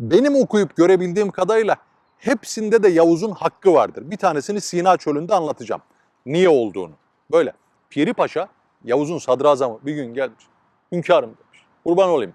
Benim 0.00 0.34
okuyup 0.36 0.76
görebildiğim 0.76 1.30
kadarıyla 1.30 1.76
hepsinde 2.18 2.82
de 2.82 2.88
Yavuz'un 2.88 3.30
hakkı 3.30 3.74
vardır. 3.74 4.10
Bir 4.10 4.16
tanesini 4.16 4.60
Sina 4.60 4.96
Çölü'nde 4.96 5.34
anlatacağım. 5.34 5.82
Niye 6.26 6.48
olduğunu. 6.48 6.92
Böyle. 7.32 7.52
Piri 7.90 8.14
Paşa, 8.14 8.48
Yavuz'un 8.84 9.18
sadrazamı 9.18 9.78
bir 9.82 9.94
gün 9.94 10.14
gelmiş. 10.14 10.44
Hünkârım 10.92 11.30
demiş. 11.30 11.64
Kurban 11.84 12.08
olayım. 12.08 12.34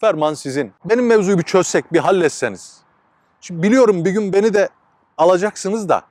Ferman 0.00 0.34
sizin. 0.34 0.72
Benim 0.84 1.06
mevzuyu 1.06 1.38
bir 1.38 1.42
çözsek, 1.42 1.92
bir 1.92 1.98
halletseniz. 1.98 2.82
Şimdi 3.40 3.62
biliyorum 3.62 4.04
bir 4.04 4.10
gün 4.10 4.32
beni 4.32 4.54
de 4.54 4.68
alacaksınız 5.18 5.88
da 5.88 6.02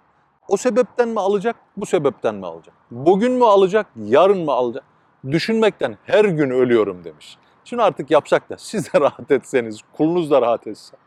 o 0.48 0.58
sebepten 0.58 1.10
mi 1.10 1.20
alacak, 1.20 1.56
bu 1.78 1.86
sebepten 1.86 2.36
mi 2.36 2.46
alacak? 2.46 2.74
Bugün 2.92 3.32
mü 3.32 3.46
alacak, 3.46 3.88
yarın 3.96 4.46
mı 4.46 4.52
alacak? 4.52 4.84
Düşünmekten 5.32 5.98
her 6.06 6.26
gün 6.26 6.50
ölüyorum 6.50 7.04
demiş. 7.04 7.38
Şimdi 7.64 7.84
artık 7.84 8.12
yapsak 8.12 8.50
da 8.50 8.58
siz 8.58 8.94
de 8.94 9.00
rahat 9.02 9.32
etseniz, 9.32 9.80
kulunuz 9.98 10.32
da 10.32 10.42
rahat 10.42 10.68
etse. 10.68 10.98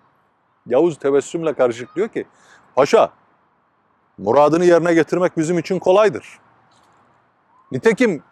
Yavuz 0.67 0.99
tebessümle 0.99 1.53
karışık 1.53 1.97
diyor 1.97 2.09
ki, 2.09 2.27
Paşa, 2.75 3.13
muradını 4.19 4.65
yerine 4.65 4.95
getirmek 4.95 5.37
bizim 5.37 5.59
için 5.59 5.79
kolaydır. 5.79 6.39
Nitekim 7.73 8.23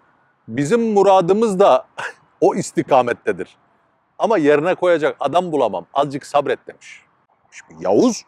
bizim 0.49 0.93
muradımız 0.93 1.61
da 1.61 1.87
o 2.41 2.55
istikamettedir. 2.55 3.57
Ama 4.19 4.39
yerine 4.39 4.75
koyacak 4.75 5.17
adam 5.21 5.53
bulamam, 5.53 5.87
azıcık 5.95 6.27
sabret 6.27 6.67
demiş. 6.67 7.03
Şimdi 7.51 7.85
Yavuz, 7.85 8.25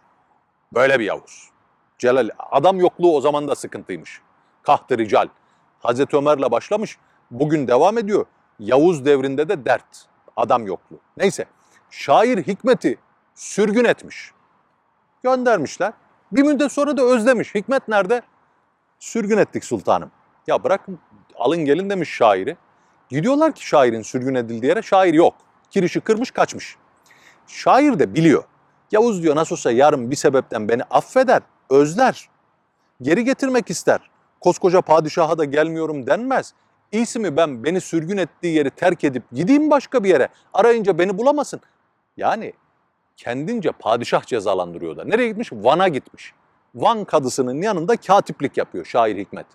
böyle 0.75 1.01
bir 1.01 1.05
Yavuz. 1.05 1.51
Celal, 1.99 2.29
adam 2.39 2.81
yokluğu 2.81 3.17
o 3.17 3.21
zaman 3.21 3.49
da 3.49 3.55
sıkıntıymış. 3.55 4.21
Kahtı 4.63 4.99
rical. 4.99 5.29
Hazreti 5.81 6.17
Ömer'le 6.17 6.51
başlamış, 6.51 6.99
bugün 7.31 7.69
devam 7.69 7.99
ediyor. 7.99 8.27
Yavuz 8.65 9.05
devrinde 9.05 9.49
de 9.49 9.65
dert, 9.65 10.07
adam 10.37 10.67
yokluğu. 10.67 10.99
Neyse, 11.17 11.45
şair 11.91 12.47
Hikmet'i 12.47 12.99
sürgün 13.35 13.85
etmiş. 13.85 14.33
Göndermişler. 15.23 15.93
Bir 16.33 16.43
müddet 16.43 16.73
sonra 16.73 16.97
da 16.97 17.03
özlemiş. 17.03 17.55
Hikmet 17.55 17.89
nerede? 17.89 18.23
Sürgün 18.99 19.39
ettik 19.39 19.65
sultanım. 19.65 20.11
Ya 20.47 20.65
bırakın 20.65 20.99
alın 21.35 21.65
gelin 21.65 21.91
demiş 21.91 22.11
şairi. 22.11 22.57
Gidiyorlar 23.09 23.53
ki 23.53 23.67
şairin 23.67 24.03
sürgün 24.03 24.35
edildiği 24.35 24.69
yere 24.69 24.83
şair 24.83 25.15
yok. 25.15 25.35
Kirişi 25.71 26.01
kırmış 26.01 26.31
kaçmış. 26.31 26.77
Şair 27.47 27.99
de 27.99 28.15
biliyor. 28.15 28.45
Yavuz 28.93 29.23
diyor 29.23 29.37
nasıl 29.37 29.55
olsa 29.55 29.73
yarın 29.73 30.11
bir 30.11 30.17
sebepten 30.17 30.69
beni 30.69 30.83
affeder, 30.83 31.43
özler. 31.71 32.29
Geri 33.03 33.25
getirmek 33.25 33.71
ister. 33.71 34.11
Koskoca 34.41 34.81
padişaha 34.81 35.39
da 35.39 35.45
gelmiyorum 35.45 36.07
denmez. 36.07 36.55
İyisi 36.95 37.19
mi 37.19 37.37
ben 37.37 37.65
beni 37.65 37.81
sürgün 37.81 38.17
ettiği 38.17 38.55
yeri 38.55 38.71
terk 38.71 39.05
edip 39.05 39.23
gideyim 39.33 39.71
başka 39.71 40.05
bir 40.05 40.09
yere. 40.09 40.29
Arayınca 40.53 40.99
beni 40.99 41.19
bulamasın. 41.19 41.61
Yani 42.17 42.53
kendince 43.17 43.73
padişah 43.73 44.23
cezalandırıyor 44.23 44.97
da. 44.97 45.05
Nereye 45.05 45.29
gitmiş? 45.29 45.53
Van'a 45.53 45.89
gitmiş. 45.89 46.33
Van 46.75 47.05
kadısının 47.05 47.63
yanında 47.63 47.97
katiplik 47.97 48.57
yapıyor 48.57 48.85
şair 48.85 49.17
Hikmet. 49.17 49.47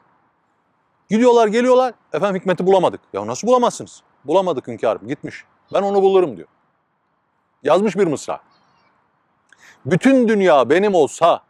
Gidiyorlar 1.10 1.48
geliyorlar. 1.48 1.94
Efendim 2.14 2.42
Hikmet'i 2.42 2.66
bulamadık. 2.66 3.02
Ya 3.14 3.28
nasıl 3.28 3.48
bulamazsınız? 3.48 4.04
Bulamadık 4.26 4.68
hünkârım 4.68 5.08
gitmiş. 5.08 5.44
Ben 5.74 5.82
onu 5.82 6.02
bulurum 6.02 6.38
diyor. 6.38 6.48
Yazmış 7.64 7.98
bir 7.98 8.08
mısra. 8.08 8.40
Bütün 9.86 10.28
dünya 10.28 10.70
benim 10.70 10.96
olsa 10.96 11.42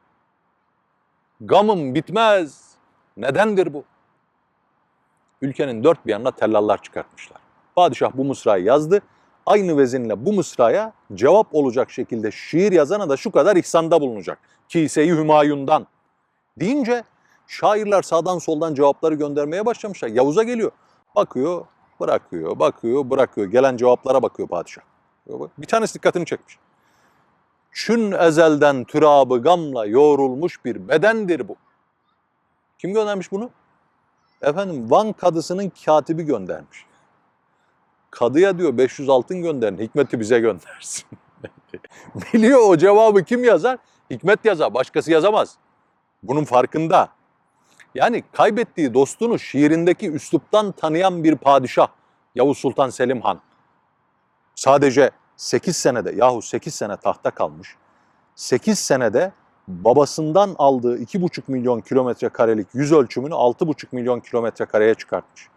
gamım 1.41 1.95
bitmez. 1.95 2.69
Nedendir 3.17 3.73
bu? 3.73 3.83
Ülkenin 5.41 5.83
dört 5.83 6.05
bir 6.05 6.11
yanına 6.11 6.31
tellallar 6.31 6.81
çıkartmışlar. 6.81 7.41
Padişah 7.75 8.11
bu 8.13 8.25
mısrayı 8.25 8.63
yazdı. 8.63 9.01
Aynı 9.45 9.77
vezinle 9.77 10.25
bu 10.25 10.33
mısraya 10.33 10.93
cevap 11.13 11.55
olacak 11.55 11.91
şekilde 11.91 12.31
şiir 12.31 12.71
yazana 12.71 13.09
da 13.09 13.17
şu 13.17 13.31
kadar 13.31 13.55
ihsanda 13.55 14.01
bulunacak. 14.01 14.39
Kise-i 14.69 15.09
Hümayun'dan. 15.09 15.87
Deyince 16.59 17.03
şairler 17.47 18.01
sağdan 18.01 18.39
soldan 18.39 18.73
cevapları 18.73 19.15
göndermeye 19.15 19.65
başlamışlar. 19.65 20.09
Yavuz'a 20.09 20.43
geliyor. 20.43 20.71
Bakıyor, 21.15 21.65
bırakıyor, 21.99 22.59
bakıyor, 22.59 23.09
bırakıyor. 23.09 23.47
Gelen 23.47 23.77
cevaplara 23.77 24.23
bakıyor 24.23 24.47
padişah. 24.47 24.81
Bir 25.57 25.67
tanesi 25.67 25.93
dikkatini 25.93 26.25
çekmiş. 26.25 26.57
Çün 27.71 28.11
ezelden 28.11 28.83
türabı 28.83 29.41
gamla 29.41 29.85
yoğrulmuş 29.85 30.65
bir 30.65 30.87
bedendir 30.87 31.47
bu. 31.47 31.55
Kim 32.77 32.93
göndermiş 32.93 33.31
bunu? 33.31 33.49
Efendim 34.41 34.91
Van 34.91 35.13
kadısının 35.13 35.71
katibi 35.85 36.23
göndermiş. 36.23 36.85
Kadıya 38.11 38.57
diyor 38.57 38.77
500 38.77 39.09
altın 39.09 39.41
gönderin, 39.41 39.77
Hikmet'i 39.77 40.19
bize 40.19 40.39
göndersin. 40.39 41.05
Biliyor 42.33 42.59
o 42.69 42.77
cevabı 42.77 43.23
kim 43.23 43.43
yazar? 43.43 43.77
Hikmet 44.09 44.45
yazar, 44.45 44.73
başkası 44.73 45.11
yazamaz. 45.11 45.57
Bunun 46.23 46.43
farkında. 46.43 47.09
Yani 47.95 48.23
kaybettiği 48.31 48.93
dostunu 48.93 49.39
şiirindeki 49.39 50.11
üsluptan 50.11 50.71
tanıyan 50.71 51.23
bir 51.23 51.35
padişah 51.35 51.87
Yavuz 52.35 52.57
Sultan 52.57 52.89
Selim 52.89 53.21
Han. 53.21 53.41
Sadece 54.55 55.11
8 55.37 55.77
senede 55.77 56.11
yahu 56.11 56.41
8 56.41 56.75
sene 56.75 56.97
tahta 56.97 57.31
kalmış. 57.31 57.75
8 58.35 58.79
senede 58.79 59.31
babasından 59.69 60.55
aldığı 60.57 60.97
2,5 60.97 61.41
milyon 61.47 61.81
kilometre 61.81 62.29
karelik 62.29 62.67
yüz 62.73 62.91
ölçümünü 62.91 63.33
6,5 63.33 63.85
milyon 63.91 64.19
kilometre 64.19 64.65
kareye 64.65 64.93
çıkartmış. 64.93 65.47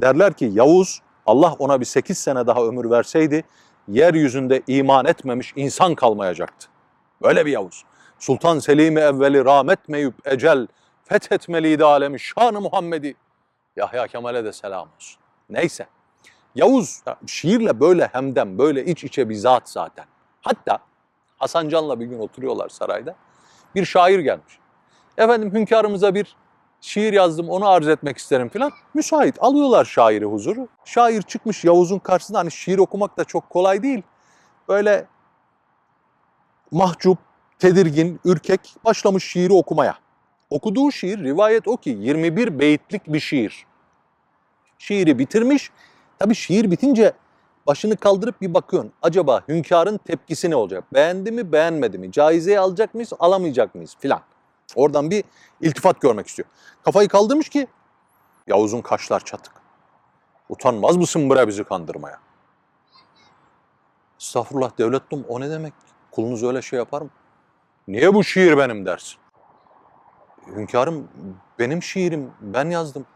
Derler 0.00 0.32
ki 0.32 0.50
Yavuz 0.52 1.02
Allah 1.26 1.56
ona 1.58 1.80
bir 1.80 1.84
8 1.84 2.18
sene 2.18 2.46
daha 2.46 2.64
ömür 2.64 2.90
verseydi 2.90 3.44
yeryüzünde 3.88 4.62
iman 4.66 5.06
etmemiş 5.06 5.52
insan 5.56 5.94
kalmayacaktı. 5.94 6.68
Böyle 7.22 7.46
bir 7.46 7.50
Yavuz. 7.50 7.84
Sultan 8.18 8.58
Selim-i 8.58 9.00
evveli 9.00 9.44
rahmet 9.44 9.88
meyüp 9.88 10.14
ecel 10.24 10.66
fethetmeliydi 11.04 11.84
alemi 11.84 12.20
şanı 12.20 12.60
Muhammed'i. 12.60 13.14
Yahya 13.76 14.06
Kemal'e 14.06 14.44
de 14.44 14.52
selam 14.52 14.88
olsun. 14.96 15.20
Neyse. 15.50 15.86
Yavuz 16.54 17.02
ya, 17.06 17.16
şiirle 17.26 17.80
böyle 17.80 18.06
hemden 18.06 18.58
böyle 18.58 18.84
iç 18.84 19.04
içe 19.04 19.28
bir 19.28 19.34
zat 19.34 19.70
zaten. 19.70 20.04
Hatta 20.40 20.78
Hasan 21.38 21.68
Can'la 21.68 22.00
bir 22.00 22.06
gün 22.06 22.18
oturuyorlar 22.18 22.68
sarayda. 22.68 23.14
Bir 23.74 23.84
şair 23.84 24.18
gelmiş. 24.18 24.58
Efendim 25.18 25.52
hünkârımıza 25.52 26.14
bir 26.14 26.36
şiir 26.80 27.12
yazdım 27.12 27.48
onu 27.48 27.68
arz 27.68 27.88
etmek 27.88 28.18
isterim 28.18 28.48
filan. 28.48 28.72
Müsait 28.94 29.36
alıyorlar 29.40 29.84
şairi 29.84 30.24
huzuru. 30.24 30.68
Şair 30.84 31.22
çıkmış 31.22 31.64
Yavuz'un 31.64 31.98
karşısında 31.98 32.38
hani 32.38 32.50
şiir 32.50 32.78
okumak 32.78 33.16
da 33.16 33.24
çok 33.24 33.50
kolay 33.50 33.82
değil. 33.82 34.02
Böyle 34.68 35.06
mahcup, 36.70 37.18
tedirgin, 37.58 38.20
ürkek 38.24 38.60
başlamış 38.84 39.24
şiiri 39.24 39.52
okumaya. 39.52 39.98
Okuduğu 40.50 40.92
şiir 40.92 41.18
rivayet 41.18 41.68
o 41.68 41.76
ki 41.76 41.90
21 41.90 42.58
beyitlik 42.58 43.12
bir 43.12 43.20
şiir. 43.20 43.66
Şiiri 44.78 45.18
bitirmiş. 45.18 45.70
Tabii 46.18 46.34
şiir 46.34 46.70
bitince 46.70 47.12
başını 47.66 47.96
kaldırıp 47.96 48.40
bir 48.40 48.54
bakıyorsun. 48.54 48.92
Acaba 49.02 49.42
hünkârın 49.48 49.98
tepkisi 49.98 50.50
ne 50.50 50.56
olacak? 50.56 50.84
Beğendi 50.94 51.30
mi, 51.32 51.52
beğenmedi 51.52 51.98
mi? 51.98 52.12
Caizeyi 52.12 52.60
alacak 52.60 52.94
mıyız, 52.94 53.12
alamayacak 53.18 53.74
mıyız 53.74 53.96
filan. 54.00 54.20
Oradan 54.74 55.10
bir 55.10 55.24
iltifat 55.60 56.00
görmek 56.00 56.26
istiyor. 56.26 56.48
Kafayı 56.84 57.08
kaldırmış 57.08 57.48
ki 57.48 57.66
Yavuz'un 58.46 58.80
kaşlar 58.80 59.24
çatık. 59.24 59.52
Utanmaz 60.48 60.96
mısın 60.96 61.30
bre 61.30 61.48
bizi 61.48 61.64
kandırmaya? 61.64 62.18
Estağfurullah 64.20 64.78
devletum 64.78 65.24
o 65.28 65.40
ne 65.40 65.50
demek? 65.50 65.72
Kulunuz 66.10 66.42
öyle 66.42 66.62
şey 66.62 66.78
yapar 66.78 67.02
mı? 67.02 67.10
Niye 67.88 68.14
bu 68.14 68.24
şiir 68.24 68.58
benim 68.58 68.86
dersin? 68.86 69.18
Hünkârım 70.46 71.08
benim 71.58 71.82
şiirim 71.82 72.30
ben 72.40 72.70
yazdım. 72.70 73.06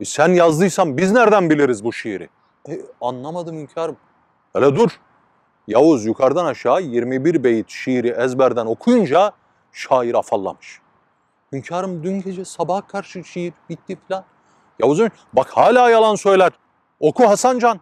E 0.00 0.04
sen 0.04 0.28
yazdıysan 0.28 0.96
biz 0.96 1.12
nereden 1.12 1.50
biliriz 1.50 1.84
bu 1.84 1.92
şiiri? 1.92 2.28
E, 2.68 2.80
anlamadım 3.00 3.56
hünkârım. 3.56 3.96
Hele 4.52 4.76
dur. 4.76 5.00
Yavuz 5.68 6.06
yukarıdan 6.06 6.44
aşağı 6.44 6.82
21 6.82 7.44
beyit 7.44 7.70
şiiri 7.70 8.08
ezberden 8.08 8.66
okuyunca 8.66 9.32
şair 9.72 10.14
afallamış. 10.14 10.80
Hünkârım 11.52 12.04
dün 12.04 12.20
gece 12.20 12.44
sabaha 12.44 12.86
karşı 12.86 13.24
şiir 13.24 13.52
bitti 13.68 13.98
filan. 14.06 14.24
Yavuz'un 14.78 15.10
bak 15.32 15.50
hala 15.50 15.90
yalan 15.90 16.14
söyler. 16.14 16.52
Oku 17.00 17.28
Hasancan. 17.28 17.80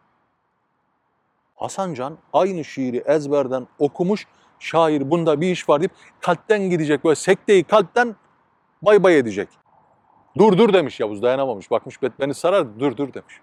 Hasancan 1.57 2.19
aynı 2.33 2.65
şiiri 2.65 3.03
ezberden 3.07 3.67
okumuş. 3.79 4.27
Şair 4.59 5.11
bunda 5.11 5.41
bir 5.41 5.51
iş 5.51 5.69
var 5.69 5.81
deyip 5.81 5.93
kalpten 6.21 6.71
gidecek 6.71 7.05
böyle 7.05 7.17
sekteyi 7.17 7.65
kalpten 7.65 8.17
bay 8.83 9.03
bay 9.03 9.19
edecek. 9.19 9.49
Dur 10.39 10.59
dur 10.59 10.73
demiş 10.73 11.01
Yavuz 11.01 11.23
dayanamamış. 11.23 11.71
Bakmış 11.71 12.03
beni 12.03 12.35
sarar 12.35 12.81
dur 12.81 12.97
dur 12.97 13.15
demiş. 13.15 13.41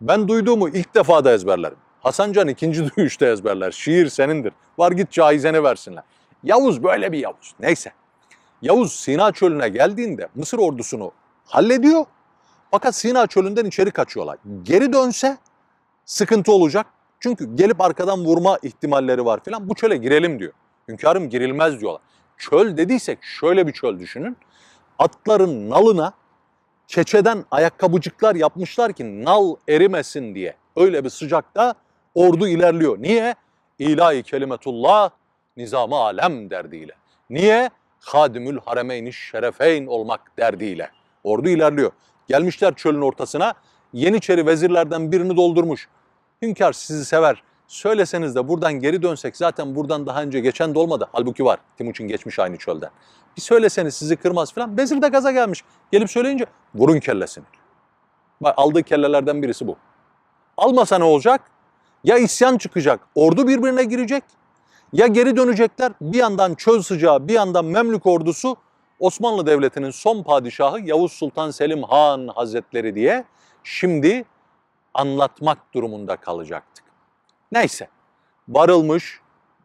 Ben 0.00 0.28
duyduğumu 0.28 0.68
ilk 0.68 0.94
defa 0.94 1.24
da 1.24 1.32
ezberlerim. 1.32 1.76
Hasancan 2.00 2.48
ikinci 2.48 2.90
duyuşta 2.96 3.26
ezberler. 3.26 3.70
Şiir 3.70 4.08
senindir. 4.08 4.52
Var 4.78 4.92
git 4.92 5.10
caizeni 5.10 5.62
versinler. 5.62 6.04
Yavuz 6.42 6.82
böyle 6.82 7.12
bir 7.12 7.18
Yavuz. 7.18 7.54
Neyse. 7.60 7.92
Yavuz 8.62 8.92
Sina 8.92 9.32
çölüne 9.32 9.68
geldiğinde 9.68 10.28
Mısır 10.34 10.58
ordusunu 10.58 11.12
hallediyor. 11.44 12.04
Fakat 12.70 12.94
Sina 12.94 13.26
çölünden 13.26 13.64
içeri 13.64 13.90
kaçıyorlar. 13.90 14.38
Geri 14.62 14.92
dönse 14.92 15.38
sıkıntı 16.04 16.52
olacak. 16.52 16.86
Çünkü 17.20 17.56
gelip 17.56 17.80
arkadan 17.80 18.24
vurma 18.24 18.58
ihtimalleri 18.62 19.24
var 19.24 19.40
filan. 19.44 19.68
Bu 19.68 19.74
çöle 19.74 19.96
girelim 19.96 20.38
diyor. 20.38 20.52
Hünkârım 20.88 21.28
girilmez 21.28 21.80
diyorlar. 21.80 22.02
Çöl 22.38 22.76
dediysek 22.76 23.18
şöyle 23.22 23.66
bir 23.66 23.72
çöl 23.72 23.98
düşünün. 23.98 24.36
Atların 24.98 25.70
nalına 25.70 26.12
keçeden 26.88 27.44
ayakkabıcıklar 27.50 28.34
yapmışlar 28.34 28.92
ki 28.92 29.24
nal 29.24 29.54
erimesin 29.68 30.34
diye. 30.34 30.56
Öyle 30.76 31.04
bir 31.04 31.10
sıcakta 31.10 31.74
ordu 32.14 32.48
ilerliyor. 32.48 33.02
Niye? 33.02 33.34
İlahi 33.78 34.22
kelimetullah 34.22 35.10
nizamı 35.56 35.96
alem 35.96 36.50
derdiyle. 36.50 36.92
Niye? 37.30 37.70
Hadimül 38.00 38.58
haremeyni 38.64 39.12
şerefeyn 39.12 39.86
olmak 39.86 40.38
derdiyle. 40.38 40.90
Ordu 41.24 41.48
ilerliyor. 41.48 41.92
Gelmişler 42.28 42.74
çölün 42.74 43.00
ortasına. 43.00 43.54
Yeniçeri 43.92 44.46
vezirlerden 44.46 45.12
birini 45.12 45.36
doldurmuş. 45.36 45.88
Hünkâr 46.42 46.72
sizi 46.72 47.04
sever. 47.04 47.42
Söyleseniz 47.68 48.34
de 48.34 48.48
buradan 48.48 48.72
geri 48.72 49.02
dönsek 49.02 49.36
zaten 49.36 49.74
buradan 49.74 50.06
daha 50.06 50.22
önce 50.22 50.40
geçen 50.40 50.74
de 50.74 50.78
olmadı. 50.78 51.08
Halbuki 51.12 51.44
var. 51.44 51.58
Timuçin 51.76 52.08
geçmiş 52.08 52.38
aynı 52.38 52.56
çölden. 52.56 52.90
Bir 53.36 53.42
söyleseniz 53.42 53.94
sizi 53.94 54.16
kırmaz 54.16 54.52
falan. 54.52 54.78
Vezir 54.78 55.02
de 55.02 55.08
gaza 55.08 55.32
gelmiş. 55.32 55.64
Gelip 55.92 56.10
söyleyince 56.10 56.46
vurun 56.74 57.00
kellesini. 57.00 57.44
Bak 58.40 58.54
aldığı 58.56 58.82
kellelerden 58.82 59.42
birisi 59.42 59.66
bu. 59.66 59.76
Almasa 60.56 60.98
ne 60.98 61.04
olacak? 61.04 61.40
Ya 62.04 62.18
isyan 62.18 62.58
çıkacak, 62.58 63.00
ordu 63.14 63.48
birbirine 63.48 63.84
girecek. 63.84 64.24
Ya 64.92 65.06
geri 65.06 65.36
dönecekler. 65.36 65.92
Bir 66.00 66.18
yandan 66.18 66.54
çöl 66.54 66.82
sıcağı, 66.82 67.28
bir 67.28 67.34
yandan 67.34 67.64
Memlük 67.64 68.06
ordusu 68.06 68.56
Osmanlı 68.98 69.46
Devleti'nin 69.46 69.90
son 69.90 70.22
padişahı 70.22 70.80
Yavuz 70.80 71.12
Sultan 71.12 71.50
Selim 71.50 71.82
Han 71.82 72.28
Hazretleri 72.28 72.94
diye 72.94 73.24
şimdi 73.64 74.24
anlatmak 74.94 75.74
durumunda 75.74 76.16
kalacaktık. 76.16 76.83
Neyse, 77.54 77.88
varılmış, 78.48 79.20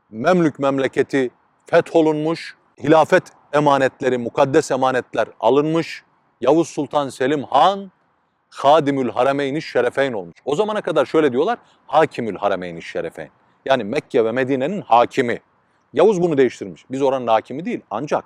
Memlük 0.10 0.60
memleketi 0.60 1.30
fetholunmuş, 1.66 2.56
hilafet 2.84 3.24
emanetleri, 3.54 4.18
mukaddes 4.18 4.72
emanetler 4.72 5.28
alınmış, 5.40 6.04
Yavuz 6.42 6.70
Sultan 6.70 7.10
Selim 7.10 7.44
Han 7.44 7.92
Hadimül 8.50 9.10
Harameyni 9.10 9.62
Şerefeyn 9.62 10.14
olmuş. 10.14 10.34
O 10.46 10.56
zamana 10.56 10.82
kadar 10.82 11.06
şöyle 11.06 11.32
diyorlar, 11.32 11.60
Hakimül 11.88 12.36
Harameyni 12.36 12.82
Şerefeyn. 12.82 13.30
Yani 13.66 13.84
Mekke 13.84 14.26
ve 14.26 14.32
Medine'nin 14.32 14.82
hakimi. 14.82 15.40
Yavuz 15.94 16.22
bunu 16.22 16.38
değiştirmiş. 16.38 16.86
Biz 16.92 17.02
oranın 17.02 17.28
hakimi 17.28 17.66
değil 17.66 17.82
ancak 17.92 18.26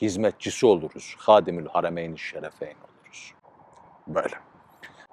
hizmetçisi 0.00 0.66
oluruz. 0.66 1.14
Hadimül 1.18 1.66
Harameyni 1.66 2.18
Şerefeyn 2.18 2.74
oluruz. 2.74 3.34
Böyle. 4.06 4.34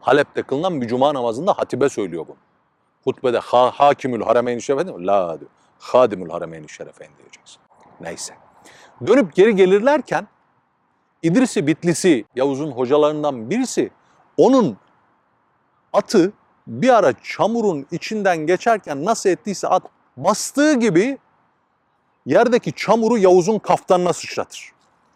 Halep'te 0.02 0.44
kılınan 0.44 0.82
bir 0.82 0.88
cuma 0.88 1.14
namazında 1.14 1.54
hatibe 1.54 1.90
söylüyor 1.90 2.28
bunu. 2.28 2.49
Hutbede 3.04 3.40
ha, 3.40 3.72
Hakimül 3.72 4.22
Harameyni 4.22 4.62
Şerefeyn 4.62 5.08
La 5.08 5.40
diyor. 5.40 5.52
Hadimül 5.80 6.30
Harameyni 6.30 6.68
diyeceksin. 7.18 7.62
Neyse. 8.02 8.34
Dönüp 9.08 9.36
geri 9.36 9.56
gelirlerken 9.56 10.28
İdrisi 11.24 11.68
Bitlisi 11.68 12.26
Yavuz'un 12.36 12.72
hocalarından 12.72 13.50
birisi 13.50 13.92
onun 14.38 14.78
atı 15.94 16.32
bir 16.68 16.90
ara 16.90 17.14
çamurun 17.24 17.88
içinden 17.92 18.38
geçerken 18.38 19.06
nasıl 19.06 19.30
ettiyse 19.30 19.68
at 19.68 19.84
bastığı 20.18 20.74
gibi 20.74 21.18
yerdeki 22.26 22.74
çamuru 22.74 23.18
Yavuz'un 23.18 23.60
kaftanına 23.60 24.14
sıçratır. 24.14 24.72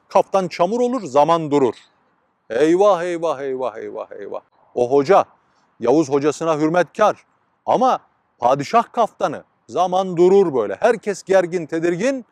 Kaftan 0.08 0.48
çamur 0.48 0.80
olur, 0.80 1.02
zaman 1.04 1.52
durur. 1.52 1.76
Eyvah 2.50 3.04
eyvah 3.04 3.42
eyvah 3.42 3.78
eyvah 3.78 4.12
eyvah. 4.12 4.42
O 4.76 4.92
hoca 4.92 5.26
Yavuz 5.80 6.10
hocasına 6.10 6.58
hürmetkar 6.58 7.26
ama 7.66 8.00
padişah 8.38 8.92
kaftanı 8.92 9.44
zaman 9.68 10.18
durur 10.18 10.54
böyle. 10.54 10.78
Herkes 10.80 11.24
gergin, 11.24 11.66
tedirgin. 11.66 12.26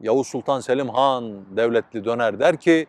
Yavuz 0.00 0.26
Sultan 0.26 0.60
Selim 0.60 0.88
Han 0.88 1.56
devletli 1.56 2.04
döner 2.04 2.38
der 2.38 2.56
ki 2.56 2.86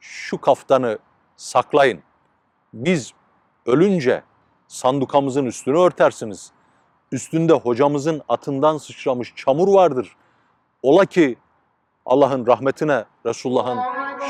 şu 0.00 0.40
kaftanı 0.40 0.98
saklayın. 1.36 2.02
Biz 2.74 3.12
ölünce 3.66 4.22
sandukamızın 4.68 5.44
üstünü 5.44 5.78
örtersiniz. 5.78 6.52
Üstünde 7.12 7.52
hocamızın 7.52 8.22
atından 8.28 8.78
sıçramış 8.78 9.34
çamur 9.36 9.74
vardır. 9.74 10.16
Ola 10.82 11.04
ki 11.04 11.38
Allah'ın 12.06 12.46
rahmetine, 12.46 13.04
Resulullah'ın 13.26 13.78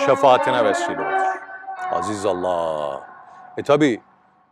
şefaatine 0.06 0.64
vesile 0.64 1.00
olur. 1.00 1.24
Aziz 1.92 2.26
Allah. 2.26 3.06
E 3.56 3.62
tabi 3.62 4.00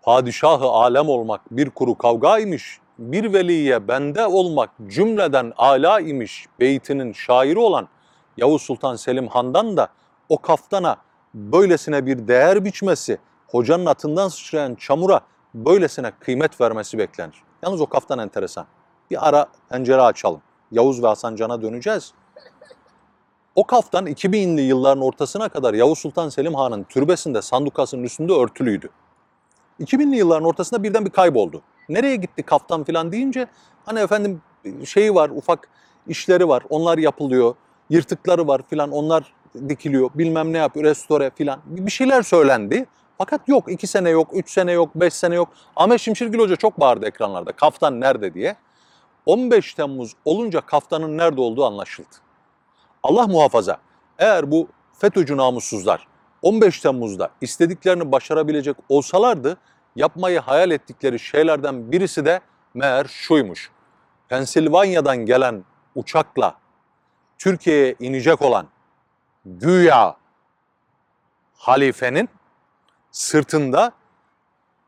padişahı 0.03 0.67
alem 0.67 1.09
olmak 1.09 1.41
bir 1.51 1.71
kuru 1.71 1.99
kavgaymış. 1.99 2.81
Bir 2.99 3.33
veliye 3.33 3.89
bende 3.89 4.27
olmak 4.27 4.71
cümleden 4.87 5.53
ala 5.57 6.01
imiş 6.01 6.47
beytinin 6.61 7.13
şairi 7.13 7.59
olan 7.59 7.89
Yavuz 8.37 8.63
Sultan 8.63 8.97
Selim 8.97 9.29
Han'dan 9.29 9.77
da 9.77 9.89
o 10.29 10.39
kaftana 10.39 10.97
böylesine 11.35 12.07
bir 12.07 12.29
değer 12.29 12.65
biçmesi, 12.65 13.19
hocanın 13.49 13.87
atından 13.87 14.29
sıçrayan 14.29 14.75
çamura 14.75 15.21
böylesine 15.55 16.13
kıymet 16.21 16.61
vermesi 16.61 16.99
beklenir. 16.99 17.43
Yalnız 17.63 17.81
o 17.81 17.87
kaftan 17.87 18.19
enteresan. 18.19 18.67
Bir 19.11 19.29
ara 19.29 19.47
pencere 19.69 20.03
açalım. 20.03 20.43
Yavuz 20.71 21.03
ve 21.03 21.07
Hasan 21.07 21.37
Can'a 21.37 21.63
döneceğiz. 21.63 22.13
O 23.55 23.65
kaftan 23.65 24.07
2000'li 24.07 24.61
yılların 24.61 25.03
ortasına 25.03 25.49
kadar 25.49 25.75
Yavuz 25.75 25.99
Sultan 25.99 26.29
Selim 26.29 26.55
Han'ın 26.55 26.85
türbesinde 26.85 27.43
sandukasının 27.43 28.03
üstünde 28.03 28.33
örtülüydü. 28.33 28.91
2000'li 29.81 30.17
yılların 30.17 30.45
ortasında 30.45 30.83
birden 30.83 31.05
bir 31.05 31.11
kayboldu. 31.11 31.63
Nereye 31.89 32.17
gitti 32.17 32.43
kaftan 32.43 32.85
falan 32.85 33.13
deyince 33.13 33.47
hani 33.87 33.99
efendim 33.99 34.43
şeyi 34.85 35.15
var 35.15 35.31
ufak 35.31 35.69
işleri 36.07 36.49
var 36.49 36.63
onlar 36.69 36.99
yapılıyor. 36.99 37.55
Yırtıkları 37.91 38.47
var 38.47 38.63
filan 38.71 38.93
onlar 38.93 39.33
dikiliyor 39.69 40.11
bilmem 40.15 40.53
ne 40.53 40.59
yapıyor 40.59 40.85
restore 40.85 41.31
filan 41.35 41.61
bir 41.67 41.91
şeyler 41.91 42.23
söylendi. 42.23 42.87
Fakat 43.19 43.49
yok 43.49 43.73
iki 43.73 43.87
sene 43.87 44.11
yok, 44.11 44.29
üç 44.33 44.51
sene 44.51 44.73
yok, 44.73 44.95
beş 44.95 45.15
sene 45.15 45.35
yok. 45.35 45.49
Ahmet 45.77 46.01
Şimşirgil 46.01 46.39
Hoca 46.39 46.57
çok 46.57 46.81
bağırdı 46.81 47.07
ekranlarda 47.07 47.53
kaftan 47.53 48.01
nerede 48.01 48.35
diye. 48.35 48.57
15 49.27 49.75
Temmuz 49.75 50.13
olunca 50.25 50.61
kaftanın 50.61 51.19
nerede 51.19 51.41
olduğu 51.41 51.65
anlaşıldı. 51.65 52.17
Allah 53.03 53.27
muhafaza 53.27 53.77
eğer 54.19 54.51
bu 54.51 54.69
FETÖ'cü 54.93 55.37
namussuzlar 55.37 56.07
15 56.43 56.81
Temmuz'da 56.81 57.31
istediklerini 57.41 58.13
başarabilecek 58.13 58.77
olsalardı 58.89 59.57
yapmayı 59.97 60.41
hayal 60.41 60.71
ettikleri 60.71 61.19
şeylerden 61.19 61.93
birisi 61.93 62.25
de 62.25 62.41
meğer 62.75 63.05
şuymuş. 63.05 63.71
Pensilvanya'dan 64.29 65.17
gelen 65.17 65.65
uçakla 65.95 66.55
Türkiye'ye 67.39 67.95
inecek 68.01 68.43
olan 68.43 68.67
güya 69.45 70.17
halifenin 71.55 72.29
sırtında 73.11 73.93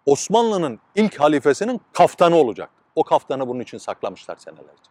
Osmanlı'nın 0.07 0.81
ilk 0.95 1.21
halifesinin 1.21 1.81
kaftanı 1.93 2.37
olacak. 2.37 2.71
O 2.95 3.05
kaftanı 3.05 3.49
bunun 3.49 3.61
için 3.61 3.79
saklamışlar 3.79 4.37
senelerce. 4.37 4.91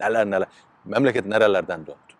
Neler 0.00 0.26
neler. 0.26 0.48
Memleket 0.84 1.26
nerelerden 1.26 1.86
döndü. 1.86 2.12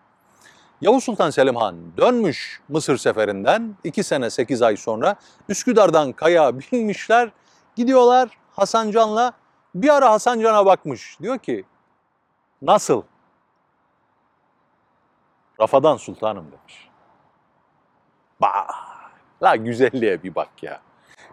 Yavuz 0.83 1.03
Sultan 1.03 1.29
Selim 1.29 1.55
Han 1.55 1.75
dönmüş 1.97 2.61
Mısır 2.69 2.97
seferinden 2.97 3.75
2 3.83 4.03
sene 4.03 4.29
8 4.29 4.61
ay 4.61 4.77
sonra 4.77 5.15
Üsküdar'dan 5.49 6.11
kaya 6.11 6.59
binmişler. 6.59 7.31
Gidiyorlar 7.75 8.29
Hasan 8.51 8.91
Can'la. 8.91 9.33
Bir 9.75 9.89
ara 9.89 10.11
Hasan 10.11 10.39
Can'a 10.39 10.65
bakmış. 10.65 11.17
Diyor 11.21 11.37
ki 11.39 11.65
nasıl? 12.61 13.03
Rafadan 15.61 15.97
sultanım 15.97 16.45
demiş. 16.51 16.89
Bak 18.41 18.71
la 19.43 19.55
güzelliğe 19.55 20.23
bir 20.23 20.35
bak 20.35 20.63
ya. 20.63 20.79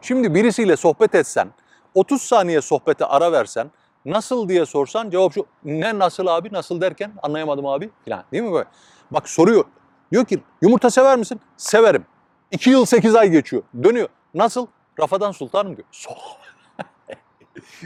Şimdi 0.01 0.35
birisiyle 0.35 0.77
sohbet 0.77 1.15
etsen 1.15 1.49
30 1.95 2.23
saniye 2.23 2.61
sohbete 2.61 3.05
ara 3.05 3.33
versen 3.33 3.71
nasıl 4.05 4.49
diye 4.49 4.67
sorsan 4.67 5.11
cevap 5.11 5.35
şu 5.35 5.47
ne 5.65 5.99
nasıl 5.99 6.27
abi 6.27 6.53
nasıl 6.53 6.81
derken 6.81 7.13
anlayamadım 7.23 7.67
abi 7.67 7.91
filan 8.05 8.25
değil 8.33 8.43
mi 8.43 8.53
böyle? 8.53 8.69
Bak 9.11 9.29
soruyor. 9.29 9.65
Diyor 10.13 10.25
ki 10.25 10.41
yumurta 10.63 10.91
sever 10.91 11.19
misin? 11.19 11.41
Severim. 11.57 12.05
2 12.51 12.71
yıl 12.71 12.85
8 12.85 13.15
ay 13.15 13.31
geçiyor. 13.31 13.63
Dönüyor. 13.83 14.09
Nasıl? 14.35 14.67
Rafadan 15.01 15.33
sultanım 15.33 15.77
diyor. 15.77 15.89
So- 15.93 16.41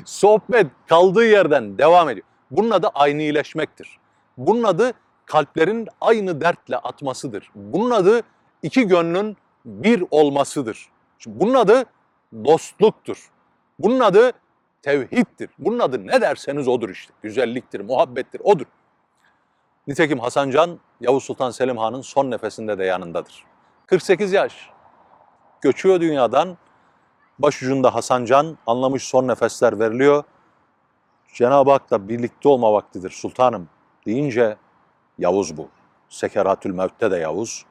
Sohbet 0.04 0.66
kaldığı 0.88 1.26
yerden 1.26 1.78
devam 1.78 2.08
ediyor. 2.08 2.26
Bunun 2.50 2.70
adı 2.70 2.88
aynileşmektir. 2.88 3.98
Bunun 4.38 4.62
adı 4.62 4.92
kalplerin 5.26 5.88
aynı 6.00 6.40
dertle 6.40 6.76
atmasıdır. 6.76 7.50
Bunun 7.54 7.90
adı 7.90 8.22
iki 8.62 8.86
gönlün 8.88 9.36
bir 9.64 10.04
olmasıdır. 10.10 10.88
Şimdi 11.18 11.40
bunun 11.40 11.54
adı 11.54 11.84
dostluktur. 12.44 13.30
Bunun 13.78 14.00
adı 14.00 14.32
tevhiddir. 14.82 15.50
Bunun 15.58 15.78
adı 15.78 16.06
ne 16.06 16.20
derseniz 16.20 16.68
odur 16.68 16.88
işte. 16.88 17.12
Güzelliktir, 17.22 17.80
muhabbettir, 17.80 18.40
odur. 18.44 18.66
Nitekim 19.86 20.18
Hasan 20.18 20.50
Can, 20.50 20.78
Yavuz 21.00 21.24
Sultan 21.24 21.50
Selim 21.50 21.78
Han'ın 21.78 22.00
son 22.00 22.30
nefesinde 22.30 22.78
de 22.78 22.84
yanındadır. 22.84 23.44
48 23.86 24.32
yaş. 24.32 24.70
Göçüyor 25.60 26.00
dünyadan. 26.00 26.56
Başucunda 27.38 27.94
Hasan 27.94 28.24
Can 28.24 28.58
anlamış 28.66 29.04
son 29.04 29.28
nefesler 29.28 29.78
veriliyor. 29.78 30.24
Cenab-ı 31.34 31.70
Hak'la 31.70 32.08
birlikte 32.08 32.48
olma 32.48 32.72
vaktidir 32.72 33.10
sultanım 33.10 33.68
deyince 34.06 34.56
Yavuz 35.18 35.56
bu. 35.56 35.68
Sekeratül 36.08 36.70
Mevt'te 36.70 37.10
de 37.10 37.16
Yavuz. 37.16 37.64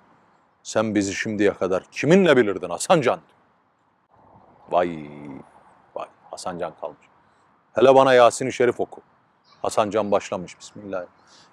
Sen 0.64 0.96
bizi 0.96 1.14
şimdiye 1.14 1.54
kadar 1.54 1.84
kiminle 1.92 2.38
bilirdin 2.38 2.70
Hasan 2.70 3.02
Can? 3.02 3.20
Vay 4.72 5.10
vay 5.96 6.08
Hasan 6.32 6.60
Can 6.60 6.74
kalmış. 6.82 7.08
Hele 7.74 7.96
bana 7.96 8.14
Yasin-i 8.14 8.54
Şerif 8.54 8.80
oku. 8.80 9.02
Hasan 9.62 9.90
Can 9.90 10.12
başlamış 10.12 10.60
Bismillah. 10.60 11.06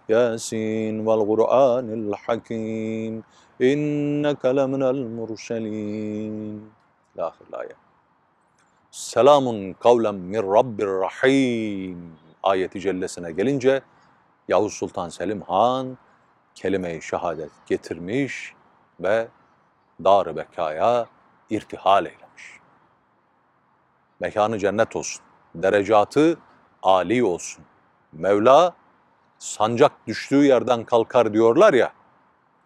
Vel 0.09 1.27
Kur'anil 1.27 2.13
Hakim 2.27 3.25
inneke 3.61 4.57
leminel 4.57 5.05
murselin. 5.05 6.71
Lahir 7.17 7.47
ayet. 7.53 7.77
Selamun 8.91 9.73
kavlen 9.73 10.15
min 10.15 10.43
Rabbir 10.55 10.87
Rahim 10.87 12.17
ayeti 12.43 12.81
cellesine 12.81 13.33
gelince 13.33 13.83
Yavuz 14.49 14.73
Sultan 14.73 15.09
Selim 15.09 15.41
Han 15.41 15.99
kelime-i 16.55 17.03
şehadet 17.03 17.51
getirmiş 17.67 18.55
ve 19.01 19.29
dar-ı 20.05 20.37
bekaya 20.37 21.07
irtihal 21.51 22.07
eylemiş. 22.07 22.45
Mekanı 24.21 24.59
cennet 24.59 24.97
olsun, 24.97 25.23
derecatı 25.55 26.39
âli 26.83 27.25
olsun. 27.25 27.65
Mevla 28.13 28.75
sancak 29.41 29.93
düştüğü 30.07 30.45
yerden 30.45 30.85
kalkar 30.85 31.33
diyorlar 31.33 31.75
ya, 31.75 31.93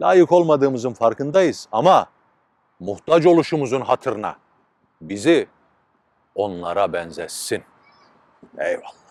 layık 0.01 0.33
olmadığımızın 0.33 0.93
farkındayız 0.93 1.69
ama 1.73 2.07
muhtaç 2.81 3.27
oluşumuzun 3.27 3.81
hatırına 3.81 4.37
bizi 5.01 5.49
onlara 6.35 6.93
benzetsin. 6.93 7.65
Eyvallah. 8.59 9.04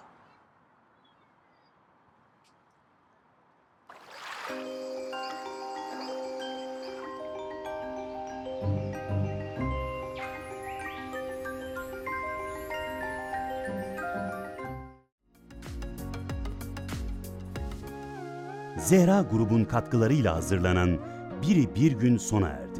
Zehra 18.84 19.22
grubun 19.32 19.66
katkılarıyla 19.66 20.36
hazırlanan 20.36 20.98
Biri 21.42 21.76
Bir 21.76 21.92
Gün 21.92 22.18
sona 22.18 22.48
erdi. 22.48 22.73